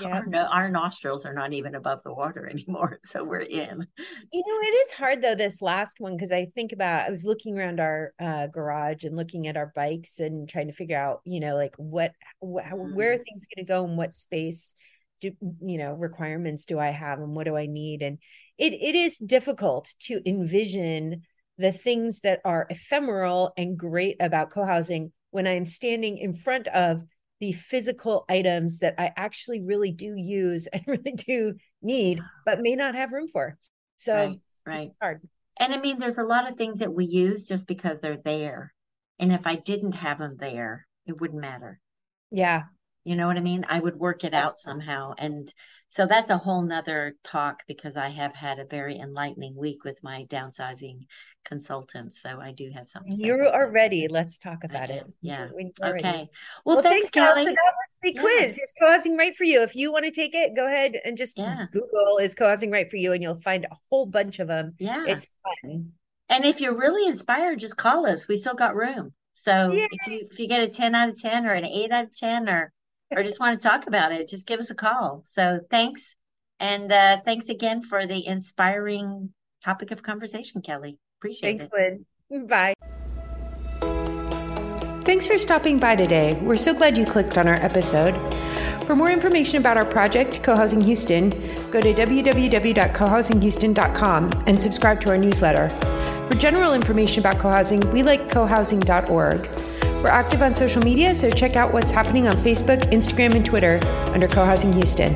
yeah. 0.00 0.08
our, 0.08 0.26
no, 0.26 0.44
our 0.46 0.68
nostrils 0.68 1.24
are 1.24 1.32
not 1.32 1.52
even 1.52 1.74
above 1.74 2.00
the 2.04 2.12
water 2.12 2.46
anymore 2.50 2.98
so 3.02 3.24
we're 3.24 3.40
in 3.40 3.86
you 4.32 4.42
know 4.46 4.60
it 4.60 4.74
is 4.86 4.92
hard 4.92 5.22
though 5.22 5.34
this 5.34 5.62
last 5.62 5.96
one 5.98 6.16
because 6.16 6.32
i 6.32 6.46
think 6.54 6.72
about 6.72 7.06
i 7.06 7.10
was 7.10 7.24
looking 7.24 7.58
around 7.58 7.80
our 7.80 8.12
uh, 8.20 8.46
garage 8.46 9.04
and 9.04 9.16
looking 9.16 9.46
at 9.46 9.56
our 9.56 9.72
bikes 9.74 10.18
and 10.18 10.48
trying 10.48 10.66
to 10.66 10.72
figure 10.72 10.98
out 10.98 11.20
you 11.24 11.40
know 11.40 11.54
like 11.54 11.74
what 11.76 12.12
wh- 12.40 12.62
mm. 12.62 12.94
where 12.94 13.12
are 13.12 13.18
things 13.18 13.46
going 13.54 13.64
to 13.64 13.70
go 13.70 13.84
and 13.84 13.96
what 13.96 14.14
space 14.14 14.74
do 15.20 15.32
you 15.62 15.78
know 15.78 15.92
requirements 15.92 16.66
do 16.66 16.78
i 16.78 16.90
have 16.90 17.18
and 17.18 17.34
what 17.34 17.44
do 17.44 17.56
i 17.56 17.66
need 17.66 18.02
and 18.02 18.18
it 18.58 18.72
it 18.72 18.94
is 18.94 19.16
difficult 19.18 19.94
to 19.98 20.20
envision 20.26 21.22
the 21.58 21.72
things 21.72 22.20
that 22.20 22.40
are 22.44 22.66
ephemeral 22.68 23.52
and 23.56 23.78
great 23.78 24.16
about 24.20 24.50
co-housing 24.50 25.12
when 25.30 25.46
i'm 25.46 25.64
standing 25.64 26.18
in 26.18 26.32
front 26.34 26.68
of 26.68 27.02
the 27.40 27.52
physical 27.52 28.24
items 28.28 28.78
that 28.78 28.94
I 28.98 29.12
actually 29.16 29.60
really 29.60 29.92
do 29.92 30.14
use 30.16 30.66
and 30.68 30.82
really 30.86 31.12
do 31.12 31.54
need, 31.82 32.20
but 32.44 32.60
may 32.60 32.74
not 32.74 32.94
have 32.94 33.12
room 33.12 33.28
for. 33.28 33.58
So 33.96 34.14
right, 34.14 34.40
right. 34.66 34.90
hard. 35.00 35.20
And 35.58 35.72
I 35.72 35.78
mean, 35.78 35.98
there's 35.98 36.18
a 36.18 36.24
lot 36.24 36.50
of 36.50 36.56
things 36.56 36.80
that 36.80 36.92
we 36.92 37.06
use 37.06 37.46
just 37.46 37.66
because 37.66 38.00
they're 38.00 38.20
there. 38.24 38.74
And 39.18 39.32
if 39.32 39.46
I 39.46 39.56
didn't 39.56 39.92
have 39.92 40.18
them 40.18 40.36
there, 40.38 40.86
it 41.06 41.18
wouldn't 41.20 41.40
matter. 41.40 41.80
Yeah. 42.30 42.64
You 43.06 43.14
know 43.14 43.28
what 43.28 43.36
I 43.36 43.40
mean? 43.40 43.64
I 43.68 43.78
would 43.78 43.94
work 43.94 44.24
it 44.24 44.34
out 44.34 44.58
somehow. 44.58 45.14
And 45.16 45.48
so 45.90 46.06
that's 46.06 46.30
a 46.30 46.36
whole 46.36 46.62
nother 46.62 47.14
talk 47.22 47.62
because 47.68 47.96
I 47.96 48.08
have 48.08 48.34
had 48.34 48.58
a 48.58 48.64
very 48.64 48.98
enlightening 48.98 49.54
week 49.56 49.84
with 49.84 50.02
my 50.02 50.24
downsizing 50.28 51.02
consultant. 51.44 52.16
So 52.16 52.40
I 52.40 52.50
do 52.50 52.68
have 52.74 52.88
something. 52.88 53.12
You 53.16 53.48
are 53.54 53.70
ready. 53.70 54.08
Let's 54.08 54.38
talk 54.38 54.64
about 54.64 54.90
it. 54.90 55.04
Yeah. 55.22 55.46
You're 55.56 55.92
ready. 55.92 55.98
Okay. 56.04 56.28
Well, 56.64 56.76
Well, 56.76 56.82
thanks, 56.82 57.10
thanks, 57.10 57.34
Kelly. 57.34 57.44
that 57.44 57.52
was 57.54 57.96
the 58.02 58.12
Yeah. 58.16 58.20
quiz. 58.20 58.58
Is 58.58 58.74
co-housing 58.76 59.16
right 59.16 59.36
for 59.36 59.44
you? 59.44 59.62
If 59.62 59.76
you 59.76 59.92
want 59.92 60.04
to 60.06 60.10
take 60.10 60.34
it, 60.34 60.56
go 60.56 60.66
ahead 60.66 60.96
and 61.04 61.16
just 61.16 61.38
Yeah. 61.38 61.66
Google 61.70 62.18
is 62.20 62.34
co-housing 62.34 62.72
right 62.72 62.90
for 62.90 62.96
you, 62.96 63.12
and 63.12 63.22
you'll 63.22 63.38
find 63.38 63.66
a 63.66 63.76
whole 63.88 64.06
bunch 64.06 64.40
of 64.40 64.48
them. 64.48 64.74
Yeah. 64.80 65.04
It's 65.06 65.28
fun. 65.62 65.92
And 66.28 66.44
if 66.44 66.60
you're 66.60 66.76
really 66.76 67.06
inspired, 67.08 67.60
just 67.60 67.76
call 67.76 68.04
us. 68.04 68.26
We 68.26 68.34
still 68.34 68.54
got 68.54 68.74
room. 68.74 69.14
So 69.34 69.70
if 69.70 69.92
you 70.08 70.26
if 70.28 70.40
you 70.40 70.48
get 70.48 70.64
a 70.64 70.68
10 70.68 70.96
out 70.96 71.10
of 71.10 71.20
10 71.20 71.46
or 71.46 71.52
an 71.52 71.64
8 71.64 71.92
out 71.92 72.04
of 72.06 72.18
10 72.18 72.48
or 72.48 72.72
or 73.14 73.22
just 73.22 73.40
want 73.40 73.60
to 73.60 73.68
talk 73.68 73.86
about 73.86 74.12
it, 74.12 74.28
just 74.28 74.46
give 74.46 74.60
us 74.60 74.70
a 74.70 74.74
call. 74.74 75.22
So 75.24 75.60
thanks. 75.70 76.16
And 76.58 76.90
uh 76.90 77.18
thanks 77.24 77.48
again 77.48 77.82
for 77.82 78.06
the 78.06 78.26
inspiring 78.26 79.30
topic 79.62 79.90
of 79.90 80.02
conversation, 80.02 80.62
Kelly. 80.62 80.98
Appreciate 81.20 81.58
Thanks, 81.58 81.74
it. 81.76 82.00
Lynn. 82.30 82.46
Bye. 82.46 82.72
Thanks 85.04 85.26
for 85.26 85.38
stopping 85.38 85.78
by 85.78 85.94
today. 85.94 86.32
We're 86.42 86.56
so 86.56 86.74
glad 86.74 86.98
you 86.98 87.06
clicked 87.06 87.38
on 87.38 87.46
our 87.46 87.54
episode. 87.54 88.16
For 88.86 88.96
more 88.96 89.10
information 89.10 89.60
about 89.60 89.76
our 89.76 89.84
project, 89.84 90.42
Co-Housing 90.42 90.80
Houston, 90.80 91.30
go 91.70 91.80
to 91.80 91.94
www.cohousinghouston.com 91.94 94.44
and 94.46 94.58
subscribe 94.58 95.00
to 95.00 95.10
our 95.10 95.18
newsletter. 95.18 95.68
For 96.28 96.34
general 96.34 96.74
information 96.74 97.20
about 97.20 97.38
co-housing, 97.38 97.80
we 97.92 98.02
like 98.02 98.28
cohousing.org. 98.28 99.48
We're 100.02 100.08
active 100.08 100.42
on 100.42 100.54
social 100.54 100.82
media, 100.82 101.14
so 101.14 101.30
check 101.30 101.56
out 101.56 101.72
what's 101.72 101.90
happening 101.90 102.28
on 102.28 102.36
Facebook, 102.36 102.80
Instagram, 102.92 103.34
and 103.34 103.44
Twitter 103.44 103.80
under 104.12 104.28
Co-Housing 104.28 104.72
Houston. 104.74 105.14